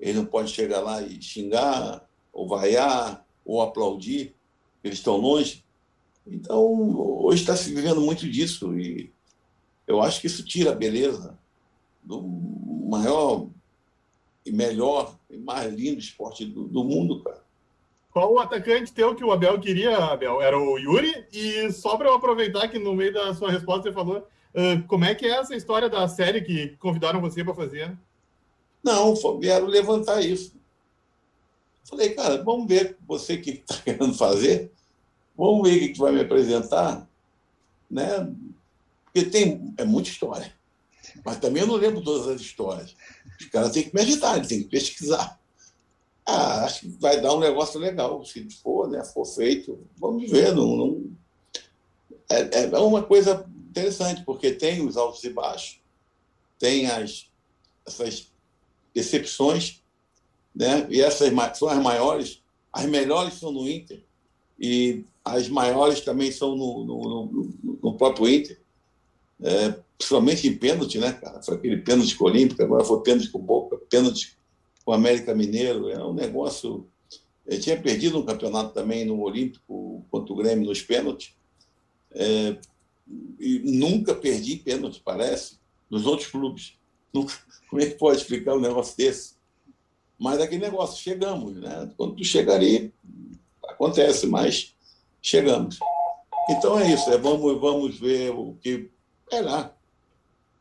[0.00, 4.34] Eles não podem chegar lá e xingar, ou vaiar, ou aplaudir,
[4.82, 5.64] eles estão longe.
[6.26, 6.60] Então,
[7.24, 9.12] hoje está se vivendo muito disso, e
[9.86, 11.38] eu acho que isso tira a beleza
[12.02, 13.48] do maior
[14.44, 17.33] e melhor e mais lindo esporte do, do mundo, cara.
[18.14, 20.40] Qual o atacante teu que o Abel queria, Abel?
[20.40, 21.26] Era o Yuri?
[21.32, 24.18] E só para eu aproveitar que no meio da sua resposta você falou,
[24.54, 27.98] uh, como é que é essa história da série que convidaram você para fazer?
[28.84, 30.54] Não, vieram levantar isso.
[31.82, 34.70] Falei, cara, vamos ver você que está querendo fazer,
[35.36, 37.08] vamos ver o que vai me apresentar,
[37.90, 38.32] né?
[39.06, 40.54] Porque tem é muita história,
[41.24, 42.94] mas também eu não lembro todas as histórias.
[43.40, 45.36] Os caras têm que meditar, têm que pesquisar.
[46.26, 48.24] Ah, acho que vai dar um negócio legal.
[48.24, 50.54] Se for, né, for feito, vamos ver.
[50.54, 51.10] Não, não...
[52.30, 55.80] É, é uma coisa interessante, porque tem os altos e baixos,
[56.58, 57.28] tem as,
[57.86, 58.32] essas
[58.94, 59.82] decepções,
[60.54, 60.86] né?
[60.88, 62.42] e essas são as maiores.
[62.72, 64.02] As melhores são no Inter,
[64.58, 68.60] e as maiores também são no, no, no, no próprio Inter.
[69.42, 71.42] É, principalmente em pênalti, né, cara?
[71.42, 74.36] Foi aquele pênalti com o Olímpico, agora foi pênalti com o Boca, pênalti
[74.84, 75.88] com o América Mineiro.
[75.88, 76.86] É um negócio.
[77.46, 81.34] Ele tinha perdido um campeonato também no Olímpico contra o Grêmio nos pênaltis.
[82.12, 82.56] É,
[83.38, 85.58] e nunca perdi pênalti, parece,
[85.90, 86.78] nos outros clubes.
[87.14, 87.32] Nunca,
[87.70, 89.34] como é que pode explicar um negócio desse?
[90.18, 91.88] Mas aquele negócio, chegamos, né?
[91.96, 92.92] Quando tu chega ali,
[93.68, 94.74] acontece, mas
[95.22, 95.78] chegamos.
[96.50, 98.90] Então é isso, é, vamos, vamos ver o que.
[99.30, 99.74] É lá,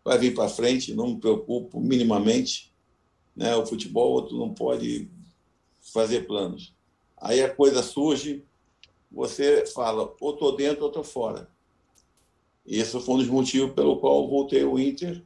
[0.03, 2.72] vai vir para frente, não me preocupo minimamente.
[3.35, 3.55] Né?
[3.55, 5.09] O futebol, outro não pode
[5.79, 6.73] fazer planos.
[7.17, 8.43] Aí a coisa surge,
[9.11, 11.49] você fala, ou estou dentro ou estou fora.
[12.65, 15.23] E esse foi um dos motivos pelo qual voltei ao Inter,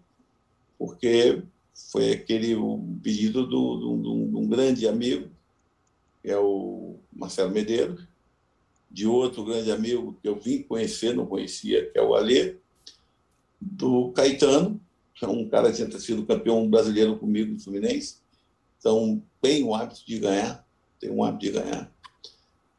[0.77, 1.43] porque
[1.91, 2.55] foi aquele
[3.01, 5.29] pedido do, do, do, de um grande amigo,
[6.21, 8.03] que é o Marcelo Medeiros,
[8.89, 12.55] de outro grande amigo que eu vim conhecer, não conhecia, que é o Alê,
[13.59, 14.79] do Caetano,
[15.25, 18.17] é um cara que tinha sido campeão brasileiro comigo no Fluminense,
[18.77, 20.65] então tem o hábito de ganhar,
[20.99, 21.91] tem um hábito de ganhar.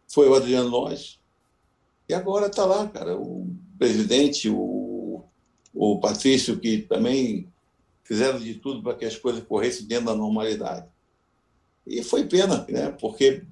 [0.06, 1.18] Foi o Adriano Lóis,
[2.08, 5.22] e agora está lá, cara, o presidente, o,
[5.74, 7.52] o Patrício, que também
[8.02, 10.88] fizeram de tudo para que as coisas corressem dentro da normalidade.
[11.86, 12.90] E foi pena, né?
[12.98, 13.44] porque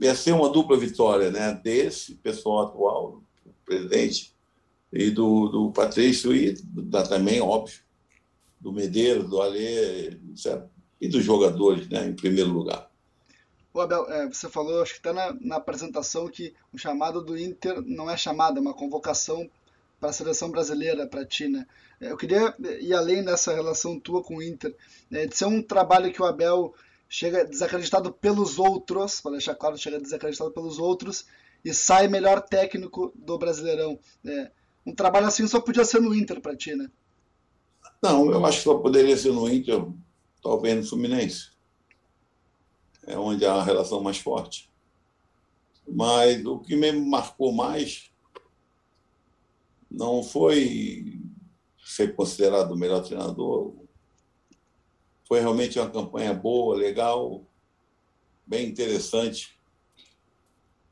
[0.00, 1.54] ia ser uma dupla vitória né?
[1.62, 4.34] desse pessoal atual, o presidente,
[4.92, 7.78] e do, do Patrício, e da, também, óbvio,
[8.60, 10.18] do Medeiros, do Alê,
[11.00, 12.06] e dos jogadores, né?
[12.06, 12.90] em primeiro lugar.
[13.72, 17.38] Ô Abel, é, você falou, acho que está na, na, apresentação, que o chamado do
[17.38, 19.48] Inter não é chamada, é uma convocação
[20.00, 21.66] para a seleção brasileira, para ti, né?
[22.00, 24.74] É, eu queria ir além dessa relação tua com o Inter,
[25.10, 26.74] né, de ser um trabalho que o Abel
[27.08, 31.26] chega desacreditado pelos outros, para deixar claro, chega desacreditado pelos outros
[31.64, 33.98] e sai melhor técnico do Brasileirão.
[34.24, 34.50] É,
[34.86, 36.90] um trabalho assim só podia ser no Inter para ti, né?
[38.02, 39.84] Não, eu acho que só poderia ser no Inter,
[40.42, 41.50] talvez no Fluminense.
[43.06, 44.70] É onde há a relação mais forte.
[45.86, 48.10] Mas o que me marcou mais
[49.90, 51.18] não foi
[51.84, 53.74] ser considerado o melhor treinador.
[55.26, 57.42] Foi realmente uma campanha boa, legal,
[58.46, 59.58] bem interessante.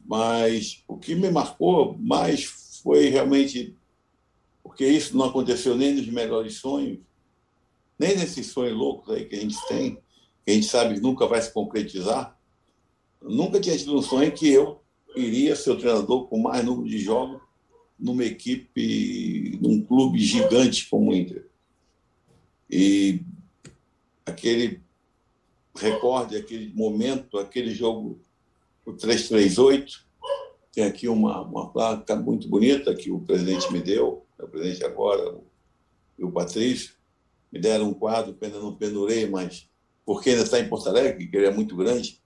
[0.05, 2.45] Mas o que me marcou mais
[2.83, 3.77] foi realmente
[4.67, 6.99] porque isso não aconteceu nem nos melhores sonhos,
[7.97, 9.95] nem nesses sonhos loucos aí que a gente tem,
[10.45, 12.37] que a gente sabe nunca vai se concretizar.
[13.23, 14.83] nunca tinha tido um sonho que eu
[15.15, 17.41] iria ser o treinador com mais número de jogos
[17.97, 21.47] numa equipe, num clube gigante como o Inter.
[22.69, 23.21] E
[24.27, 24.81] aquele
[25.77, 28.21] recorde, aquele momento, aquele jogo,
[28.85, 30.05] o 338,
[30.73, 35.39] tem aqui uma, uma placa muito bonita que o presidente me deu, o presidente agora,
[36.19, 36.95] e o Patrício,
[37.51, 39.69] me deram um quadro, pena não pendurei, mas
[40.05, 42.21] porque ainda está em Porto Alegre, que ele é muito grande,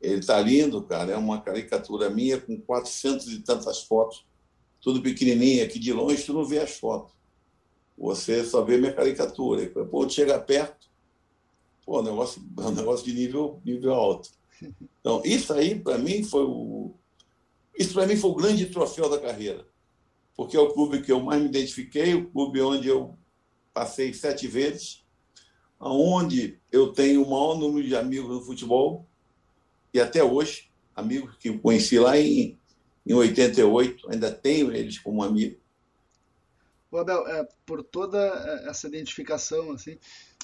[0.00, 1.12] ele está lindo, cara.
[1.12, 4.24] É uma caricatura minha com 400 e tantas fotos,
[4.80, 5.64] tudo pequenininho.
[5.64, 7.12] Aqui de longe tu não vê as fotos.
[7.98, 9.62] Você só vê minha caricatura.
[9.62, 10.88] E, pô, chega perto,
[11.84, 14.30] pô, negócio, um negócio de nível, nível alto.
[15.00, 16.92] Então, isso aí, para mim, foi o.
[17.78, 19.64] Isso, para mim, foi o grande troféu da carreira.
[20.36, 23.16] Porque é o clube que eu mais me identifiquei, o clube onde eu
[23.72, 25.04] passei sete vezes,
[25.80, 29.06] onde eu tenho o maior número de amigos no futebol,
[29.92, 32.58] e até hoje, amigos que conheci lá em,
[33.06, 35.58] em 88, ainda tenho eles como amigo.
[36.90, 38.18] O Abel, é, por toda
[38.68, 39.98] essa identificação, assim,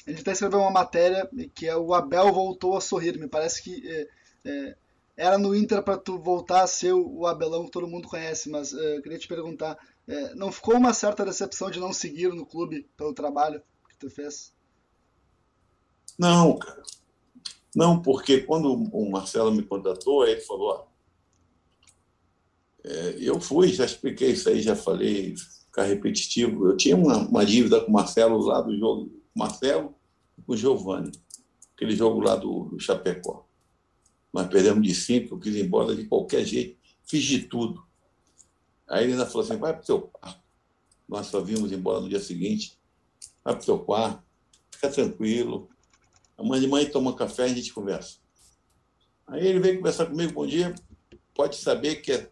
[0.07, 3.19] a gente até escreveu uma matéria que é o Abel voltou a sorrir.
[3.19, 4.09] Me parece que é,
[4.45, 4.77] é,
[5.17, 8.73] era no Inter para tu voltar a ser o Abelão que todo mundo conhece, mas
[8.73, 12.89] eu queria te perguntar, é, não ficou uma certa decepção de não seguir no clube
[12.97, 14.53] pelo trabalho que tu fez?
[16.19, 16.83] Não, cara.
[17.75, 20.87] Não, porque quando o Marcelo me contratou, ele falou: ó,
[22.85, 26.69] é, eu fui, já expliquei isso aí, já falei, ficar repetitivo.
[26.69, 29.95] Eu tinha uma, uma dívida com o Marcelo lá do jogo, Marcelo
[30.47, 31.13] com o Giovanni,
[31.75, 33.47] aquele jogo lá do, do Chapecó.
[34.33, 37.85] Nós perdemos de cinco, eu quis ir embora de qualquer jeito, fiz de tudo.
[38.89, 40.41] Aí ele ainda falou assim: vai para o teu quarto.
[41.09, 42.79] Nós só vimos embora no dia seguinte.
[43.45, 44.23] Vai para o teu quarto,
[44.71, 45.69] fica tranquilo,
[46.43, 48.17] Amanhã de manhã toma café e a gente conversa.
[49.29, 50.75] Aí ele veio conversar comigo, bom dia,
[51.35, 52.31] pode saber que é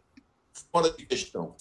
[0.72, 1.54] fora de questão.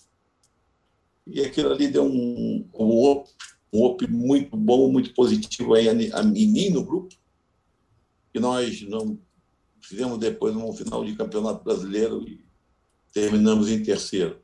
[1.28, 3.30] E aquilo ali deu um, um, op,
[3.71, 7.15] um muito bom, muito positivo aí a, a mim no grupo,
[8.34, 9.19] que nós não
[9.82, 12.44] fizemos depois um final de campeonato brasileiro e
[13.13, 14.42] terminamos em terceiro,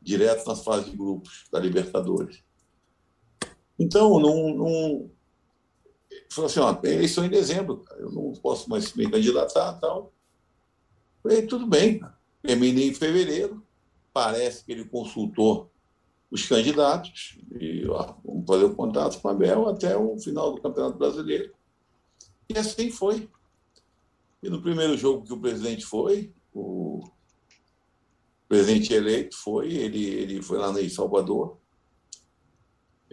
[0.00, 2.42] direto nas fases de grupos da Libertadores.
[3.78, 5.10] Então, não, não,
[6.30, 10.12] falou assim, ó, eleição em dezembro, cara, eu não posso mais me candidatar tal.
[11.22, 12.00] Falei, tudo bem,
[12.42, 13.62] terminei em fevereiro,
[14.12, 15.70] parece que ele consultou
[16.30, 20.60] os candidatos e ó, vamos fazer o contato com a Bel até o final do
[20.60, 21.52] Campeonato Brasileiro.
[22.48, 23.28] E assim foi.
[24.46, 27.02] E no primeiro jogo que o presidente foi, o
[28.48, 31.58] presidente eleito foi, ele, ele foi lá em Salvador.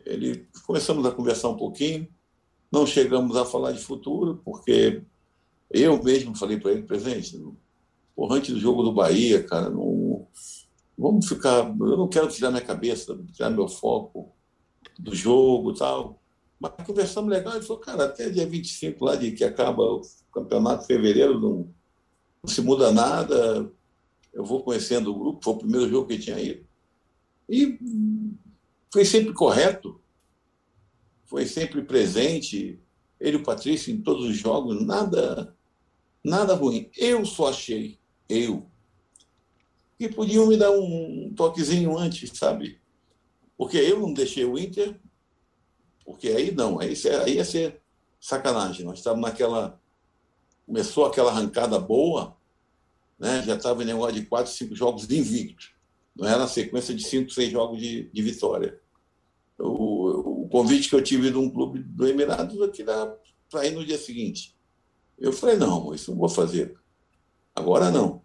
[0.06, 2.08] Ele começamos a conversar um pouquinho.
[2.72, 5.02] Não chegamos a falar de futuro, porque
[5.72, 7.44] eu mesmo falei para ele, presidente,
[8.16, 10.28] porra, antes do jogo do Bahia, cara, não,
[10.96, 11.66] vamos ficar.
[11.66, 14.32] Eu não quero tirar minha cabeça, tirar meu foco
[15.00, 16.22] do jogo tal.
[16.60, 19.84] Mas conversamos legal, ele falou, cara, até dia 25 lá de que acaba
[20.34, 21.74] campeonato de fevereiro, não,
[22.44, 23.72] não se muda nada.
[24.34, 26.66] Eu vou conhecendo o grupo, foi o primeiro jogo que tinha ido.
[27.48, 27.78] E
[28.92, 30.02] foi sempre correto
[31.34, 32.80] foi sempre presente,
[33.20, 35.58] ele e o Patrício em todos os jogos, nada,
[36.24, 36.92] nada ruim.
[36.96, 37.98] Eu só achei,
[38.30, 38.68] eu,
[39.98, 42.80] que podiam me dar um toquezinho antes, sabe?
[43.58, 44.96] Porque eu não deixei o Inter,
[46.06, 46.94] porque aí não, aí,
[47.26, 47.82] aí ia ser
[48.20, 48.86] sacanagem.
[48.86, 49.82] Nós estávamos naquela.
[50.66, 52.36] Começou aquela arrancada boa,
[53.20, 53.44] né?
[53.44, 55.72] já estava em negócio de quatro, cinco jogos invictos.
[56.16, 58.82] Não era sequência de cinco, seis jogos de, de vitória
[59.64, 63.86] o, o convite que eu tive de um clube do Emirados aqui para ir no
[63.86, 64.56] dia seguinte.
[65.18, 66.76] Eu falei, não, isso não vou fazer.
[67.56, 68.22] Agora não.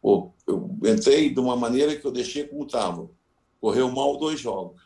[0.00, 3.10] Pô, eu entrei de uma maneira que eu deixei como estava.
[3.60, 4.80] Correu mal dois jogos.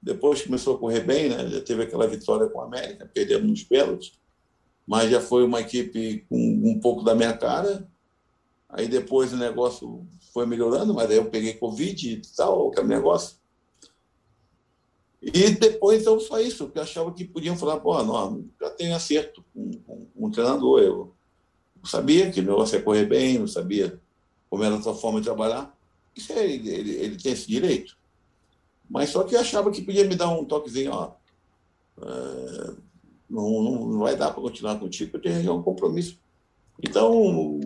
[0.00, 1.48] Depois começou a correr bem, né?
[1.48, 4.18] já teve aquela vitória com a América, perdemos nos pênaltis,
[4.86, 7.88] mas já foi uma equipe com um pouco da minha cara.
[8.68, 13.36] Aí depois o negócio foi melhorando, mas aí eu peguei Covid e tal, aquele negócio.
[15.20, 19.44] E depois eu só isso, porque achava que podiam falar, pô, não, já tem acerto
[19.54, 20.80] com, com, com, o treinador.
[20.80, 21.14] Eu
[21.84, 24.00] sabia que o negócio ia correr bem, não sabia
[24.50, 25.72] como era a sua forma de trabalhar.
[26.16, 27.96] Isso é, ele, ele, ele, tem esse direito.
[28.90, 31.12] Mas só que eu achava que podia me dar um toquezinho, ó.
[32.00, 32.74] É,
[33.32, 36.18] não, não vai dar para continuar contigo, eu tenho um compromisso.
[36.82, 37.60] Então,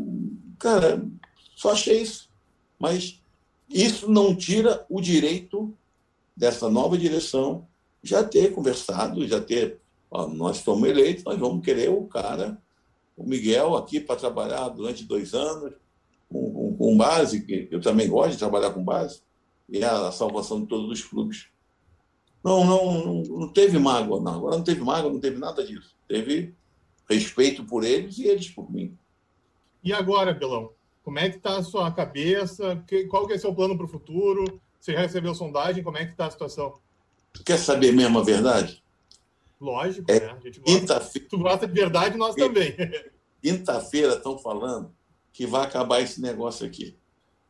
[0.58, 1.04] cara,
[1.56, 2.28] só achei isso.
[2.78, 3.20] Mas
[3.68, 5.74] isso não tira o direito
[6.36, 7.66] dessa nova direção
[8.02, 9.80] já ter conversado, já ter.
[10.10, 12.62] Ó, nós estamos eleitos, nós vamos querer o cara,
[13.16, 15.74] o Miguel, aqui para trabalhar durante dois anos,
[16.28, 19.20] com, com, com, base, que eu também gosto de trabalhar com base,
[19.68, 21.48] e a salvação de todos os clubes.
[22.42, 24.34] Não, não, não, não teve mágoa, não.
[24.34, 25.96] Agora não teve mágoa, não teve nada disso.
[26.08, 26.54] Teve
[27.08, 28.96] respeito por eles e eles por mim.
[29.82, 30.70] E agora, Belão?
[31.02, 32.84] Como é que está a sua cabeça?
[33.08, 34.60] Qual que é seu plano para o futuro?
[34.80, 35.84] Você já recebeu sondagem?
[35.84, 36.74] Como é que está a situação?
[37.32, 38.82] Tu quer saber mesmo a verdade?
[39.60, 40.36] Lógico, é, né?
[40.38, 42.74] A gente gosta, tu gosta de verdade, nós também.
[43.40, 44.94] Quinta-feira estão falando
[45.32, 46.96] que vai acabar esse negócio aqui.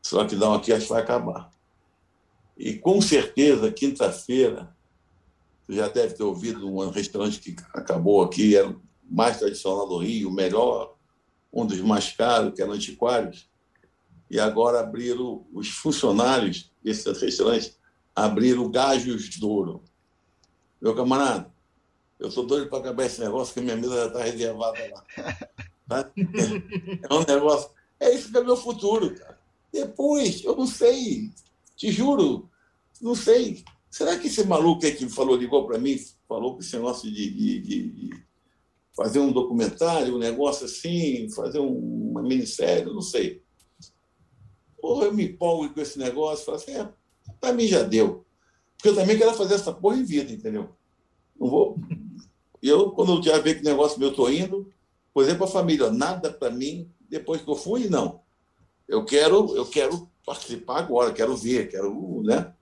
[0.04, 1.50] Esse lockdown aqui acho que vai acabar.
[2.56, 4.75] E com certeza, quinta-feira,
[5.66, 9.98] tu já deve ter ouvido um restaurante que acabou aqui, era o mais tradicional do
[9.98, 10.94] Rio, o melhor
[11.52, 13.48] um dos mais caros, que era Antiquários,
[14.30, 17.76] e agora abriram os funcionários desse restaurante
[18.16, 19.84] abriram Gajos de Ouro.
[20.80, 21.52] Meu camarada,
[22.18, 25.04] eu sou doido para acabar esse negócio, que minha mesa já está reservada lá.
[25.88, 26.10] Tá?
[26.16, 27.70] É um negócio.
[28.00, 29.38] É isso que é meu futuro, cara.
[29.72, 31.30] Depois, eu não sei,
[31.76, 32.50] te juro,
[33.00, 33.64] não sei.
[33.96, 35.96] Será que esse maluco aí que falou, ligou para mim,
[36.28, 38.24] falou que esse negócio de, de, de,
[38.94, 43.42] fazer um documentário, um negócio assim, fazer um, uma minissérie, não sei.
[44.78, 46.86] Porra, eu me empolgo com esse negócio, falo assim, é,
[47.40, 48.26] para mim já deu.
[48.76, 50.76] Porque eu também quero fazer essa porra em vida, entendeu?
[51.40, 51.80] Não vou.
[52.62, 54.70] Eu, quando eu já ver que negócio meu estou indo,
[55.14, 58.20] por exemplo, a família, nada para mim, depois que eu fui, não.
[58.86, 62.52] Eu quero, eu quero participar agora, quero ver, quero, né?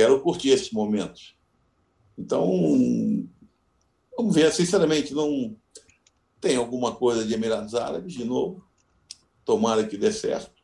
[0.00, 1.36] Quero curtir esses momentos.
[2.16, 2.48] Então,
[4.16, 5.54] Vamos ver, sinceramente, não
[6.40, 8.64] tem alguma coisa de Emirados Árabes de novo.
[9.44, 10.62] Tomara que dê certo.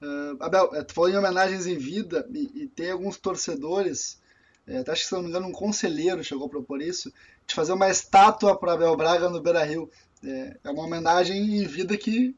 [0.00, 4.18] Uh, Abel, eh, tu falou em homenagens em vida e, e tem alguns torcedores,
[4.66, 7.12] é, acho que se não me engano um conselheiro chegou a propor isso,
[7.46, 9.90] de fazer uma estátua para Abel Braga no Beira-Rio.
[10.24, 12.34] É, é, uma homenagem em vida que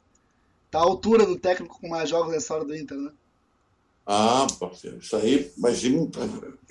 [0.67, 3.13] está à altura do técnico com mais jogos da história do Inter, né?
[4.07, 5.91] Ah, parceiro, isso aí ser,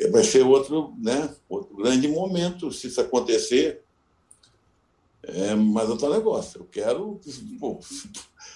[0.09, 3.83] vai ser outro, né, outro grande momento se isso acontecer.
[5.21, 7.19] É, mas outro negócio, eu quero.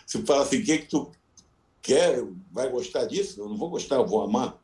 [0.06, 1.12] Se fala assim, o que, que tu
[1.82, 3.42] quer, vai gostar disso?
[3.42, 4.58] Eu não vou gostar, eu vou amar,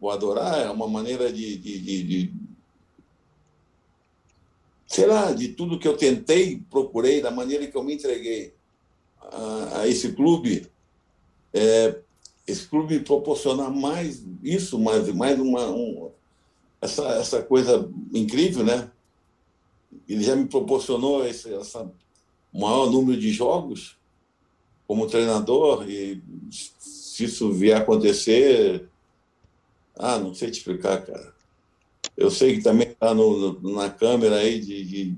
[0.00, 0.60] vou adorar.
[0.60, 2.34] É uma maneira de, de, de, de
[4.86, 8.54] sei lá, de tudo que eu tentei, procurei, da maneira que eu me entreguei
[9.20, 10.70] a, a esse clube.
[11.54, 12.00] É,
[12.50, 16.10] esse clube proporcionar mais isso, mais, mais uma, um,
[16.80, 18.90] essa, essa coisa incrível, né?
[20.08, 21.90] Ele já me proporcionou esse essa
[22.52, 23.96] maior número de jogos
[24.86, 26.20] como treinador e
[26.50, 28.88] se isso vier a acontecer,
[29.96, 31.32] ah, não sei te explicar, cara.
[32.16, 35.16] Eu sei que também está na câmera aí de, de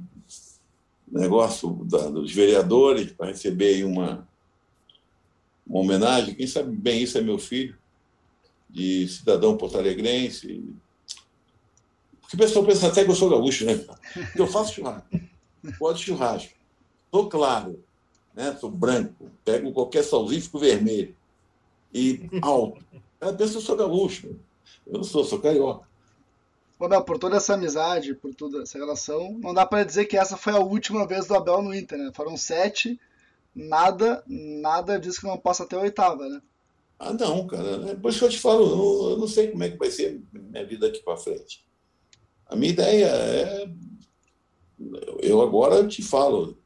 [1.10, 4.28] negócio da, dos vereadores para receber uma
[5.72, 6.34] uma homenagem.
[6.34, 7.74] Quem sabe bem isso é meu filho,
[8.68, 10.62] de cidadão porto-alegrense.
[12.20, 13.76] Porque o pessoal pensa até que eu sou gaúcho, né?
[14.12, 15.08] Porque eu faço churrasco.
[15.78, 16.52] Pode churrasco.
[17.10, 17.82] Sou claro,
[18.34, 18.54] né?
[18.60, 19.30] Sou branco.
[19.44, 21.16] Pego qualquer salzinho fico vermelho.
[21.92, 22.84] E alto.
[23.18, 24.36] Ela pensa que eu sou gaúcho.
[24.86, 25.86] Eu não sou, sou carioca.
[26.80, 30.36] Abel, por toda essa amizade, por toda essa relação, não dá para dizer que essa
[30.36, 32.10] foi a última vez do Abel no Inter, né?
[32.12, 32.98] Foram sete
[33.54, 36.40] nada, nada diz que não possa ter oitava, né?
[36.98, 37.90] Ah, não, cara.
[37.90, 39.76] É por isso que eu te falo, eu não, eu não sei como é que
[39.76, 41.64] vai ser minha vida aqui para frente.
[42.46, 43.68] A minha ideia é.
[45.20, 46.58] Eu agora te falo,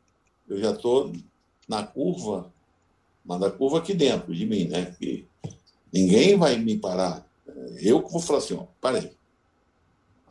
[0.49, 1.13] eu já estou
[1.69, 2.53] na curva,
[3.25, 4.95] mas na curva aqui dentro de mim, né?
[4.99, 5.27] Que
[5.93, 7.27] ninguém vai me parar.
[7.81, 9.13] Eu que vou falar assim, ó, parei.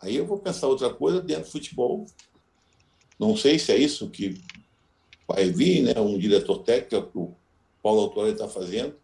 [0.01, 2.06] Aí eu vou pensar outra coisa dentro do futebol.
[3.20, 4.41] Não sei se é isso que
[5.28, 7.36] vai vir, né, um diretor técnico, que o
[7.82, 8.95] Paulo Autori está fazendo.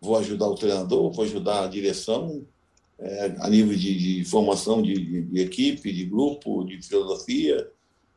[0.00, 2.46] Vou ajudar o treinador, vou ajudar a direção,
[2.98, 7.70] é, a nível de, de formação de, de, de, equipe, de grupo, de filosofia,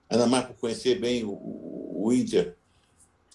[0.10, 2.56] ainda mais por conhecer bem o, o, o Inter.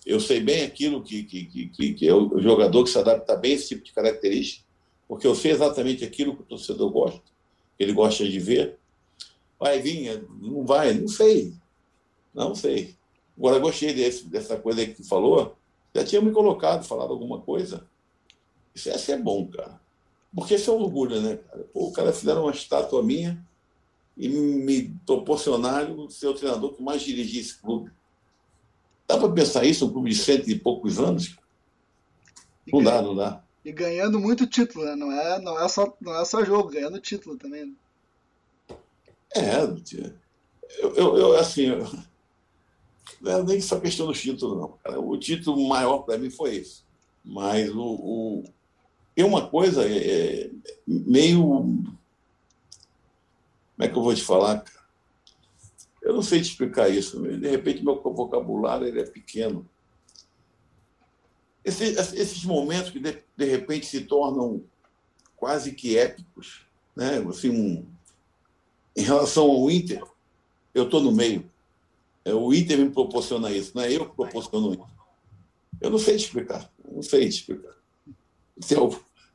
[0.04, 3.52] Eu sei bem aquilo que, que, que, que, é o jogador que se adapta bem
[3.52, 4.64] a esse tipo de característica,
[5.06, 7.22] porque eu sei exatamente aquilo que o torcedor gosta,
[7.76, 8.78] que ele gosta de ver.
[9.58, 11.52] Vai vir, não vai, não sei.
[12.32, 12.97] Não sei.
[13.38, 15.56] Agora, gostei desse, dessa coisa que tu falou.
[15.94, 17.86] Já tinha me colocado, falado alguma coisa.
[18.74, 19.80] Isso ia ser bom, cara.
[20.34, 21.64] Porque isso é um orgulho, né, cara?
[21.72, 23.42] Pô, o cara fizeram uma estátua minha
[24.16, 27.90] e me proporcionaram ser o treinador que mais dirigia esse clube.
[29.06, 31.36] Dá para pensar isso, um clube de cento e poucos anos?
[32.70, 33.42] Não dá, não dá.
[33.64, 34.96] E ganhando muito título, né?
[34.96, 37.66] Não é, não é, só, não é só jogo, ganhando título também.
[37.66, 38.76] Né?
[39.34, 39.62] É,
[40.82, 41.86] eu, eu, eu assim, eu,
[43.20, 44.68] não é nem só questão do título, não.
[44.82, 45.00] Cara.
[45.00, 46.82] O título maior para mim foi esse.
[47.24, 48.44] Mas o, o,
[49.14, 50.50] tem uma coisa é, é,
[50.86, 51.42] meio.
[51.42, 51.98] Como
[53.80, 54.78] é que eu vou te falar, cara?
[56.00, 57.20] Eu não sei te explicar isso.
[57.20, 59.68] De repente, meu vocabulário ele é pequeno.
[61.64, 64.62] Esses momentos que, de, de, repente, se tornam
[65.36, 66.64] quase que épicos,
[66.96, 67.18] né?
[67.28, 67.86] assim, um,
[68.96, 70.02] em relação ao Inter,
[70.74, 71.50] eu estou no meio.
[72.28, 74.86] É, o Inter me proporciona isso, não é eu que proporciono isso.
[75.80, 77.74] Eu não sei te explicar, não sei te explicar.
[78.66, 78.76] Tem,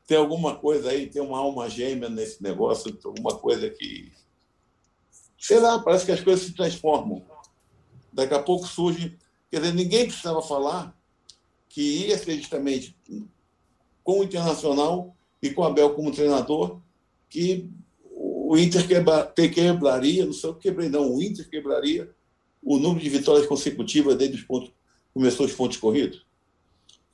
[0.06, 4.12] tem alguma coisa aí, tem uma alma gêmea nesse negócio, alguma coisa que.
[5.36, 7.24] Sei lá, parece que as coisas se transformam.
[8.12, 9.18] Daqui a pouco surge.
[9.50, 10.96] Quer dizer, ninguém precisava falar
[11.68, 12.96] que ia ser justamente
[14.04, 16.80] com o Internacional e com o Abel como treinador
[17.28, 17.68] que
[18.16, 22.13] o Inter quebra, quebraria, não sei o que quebrei, não, o Inter quebraria
[22.64, 24.72] o número de vitórias consecutivas desde os pontos,
[25.12, 26.24] começou os pontos corridos.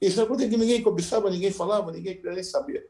[0.00, 2.88] Isso é coisa que ninguém cobiçava, ninguém falava, ninguém queria nem saber.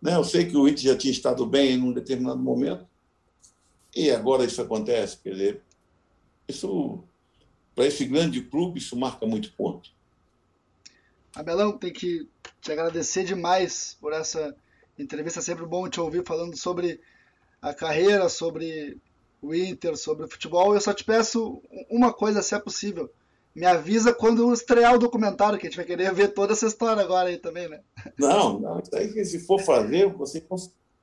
[0.00, 0.14] Né?
[0.14, 2.86] Eu sei que o Inter já tinha estado bem em um determinado momento,
[3.96, 5.18] e agora isso acontece.
[5.18, 5.62] Quer dizer,
[6.48, 7.02] isso,
[7.74, 9.90] para esse grande clube, isso marca muito ponto.
[11.34, 12.28] Abelão, tem que
[12.60, 14.54] te agradecer demais por essa
[14.98, 15.40] entrevista.
[15.40, 17.00] É sempre bom te ouvir falando sobre
[17.60, 18.98] a carreira, sobre
[19.46, 20.74] o Inter, sobre o futebol.
[20.74, 23.10] Eu só te peço uma coisa, se é possível
[23.54, 27.00] me avisa quando estrear o documentário, que a gente vai querer ver toda essa história
[27.00, 27.80] agora aí também, né?
[28.18, 28.80] Não, não.
[28.80, 30.44] Isso aí que se for fazer, você.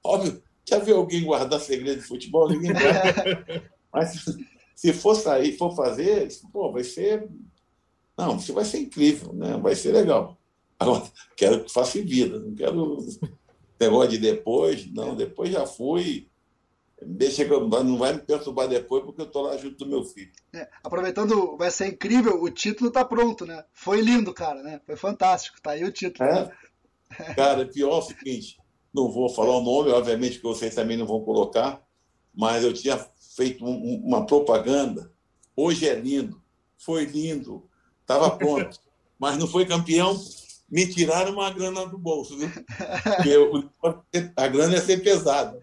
[0.03, 2.49] Óbvio, já viu alguém guardar segredo de futebol?
[2.49, 3.71] Ninguém guarda.
[3.93, 4.25] Mas
[4.75, 7.29] se for sair, for fazer, pô, vai ser.
[8.17, 9.57] Não, isso vai ser incrível, né?
[9.57, 10.37] Vai ser legal.
[10.77, 11.03] Agora,
[11.37, 12.97] quero que faça vida, não quero
[13.79, 16.27] negócio de depois, não, depois já fui
[17.05, 20.03] deixa que eu, não vai me perturbar depois porque eu estou lá junto do meu
[20.03, 20.31] filho.
[20.53, 23.63] É, aproveitando, vai ser incrível, o título está pronto, né?
[23.73, 24.79] Foi lindo, cara, né?
[24.85, 26.29] Foi fantástico, tá aí o título.
[26.29, 26.45] É?
[26.45, 26.51] Né?
[27.35, 28.57] Cara, pior é o seguinte,
[28.93, 31.85] não vou falar o nome, obviamente que vocês também não vão colocar,
[32.33, 32.97] mas eu tinha
[33.35, 35.11] feito um, uma propaganda,
[35.53, 36.41] hoje é lindo,
[36.77, 38.79] foi lindo, estava pronto,
[39.19, 40.17] mas não foi campeão
[40.71, 42.49] me tiraram uma grana do bolso, viu?
[43.29, 43.69] Eu,
[44.37, 45.59] a grana ia ser pesada.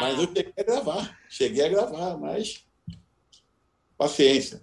[0.00, 2.64] Mas eu cheguei a gravar, cheguei a gravar, mas
[3.98, 4.62] paciência.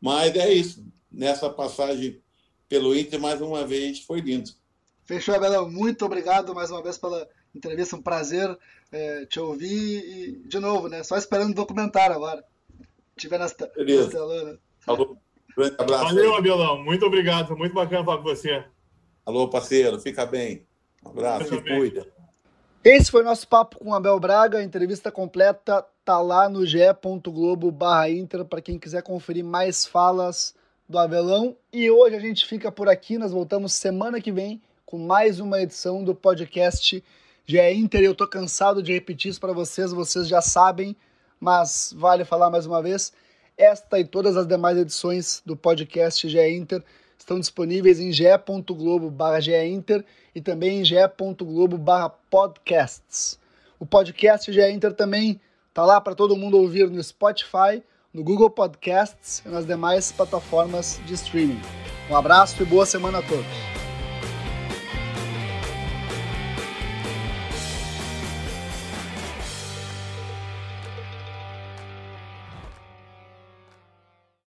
[0.00, 0.84] Mas é isso.
[1.10, 2.20] Nessa passagem
[2.68, 4.50] pelo Inter, mais uma vez, foi lindo.
[5.04, 5.70] Fechou, Abelão.
[5.70, 7.96] Muito obrigado mais uma vez pela entrevista.
[7.96, 8.58] Um prazer
[8.90, 10.04] é, te ouvir.
[10.04, 11.04] E, de novo, né?
[11.04, 12.44] Só esperando o documentário agora.
[13.16, 14.10] Tiver nas, Beleza.
[14.10, 14.58] telonas.
[14.80, 15.16] Falou.
[15.56, 16.04] Grande abraço.
[16.04, 16.84] Valeu, Abelão.
[16.84, 17.56] Muito obrigado.
[17.56, 18.64] Muito bacana falar com você.
[19.28, 20.62] Alô, parceiro, fica bem.
[21.04, 22.06] Um abraço, se cuida.
[22.82, 24.56] Esse foi nosso papo com Abel Braga.
[24.56, 30.54] A entrevista completa tá lá no ge.globo barra Inter para quem quiser conferir mais falas
[30.88, 31.54] do Abelão.
[31.70, 33.18] E hoje a gente fica por aqui.
[33.18, 37.04] Nós voltamos semana que vem com mais uma edição do podcast
[37.44, 38.00] GE Inter.
[38.00, 40.96] Eu tô cansado de repetir isso para vocês, vocês já sabem,
[41.38, 43.12] mas vale falar mais uma vez.
[43.58, 46.82] Esta e todas as demais edições do podcast GE Inter
[47.28, 50.02] estão disponíveis em ge.globo barra Inter
[50.34, 53.38] e também em ge.globo barra podcasts.
[53.78, 57.82] O podcast GE Inter também está lá para todo mundo ouvir no Spotify,
[58.14, 61.60] no Google Podcasts e nas demais plataformas de streaming.
[62.10, 63.77] Um abraço e boa semana a todos.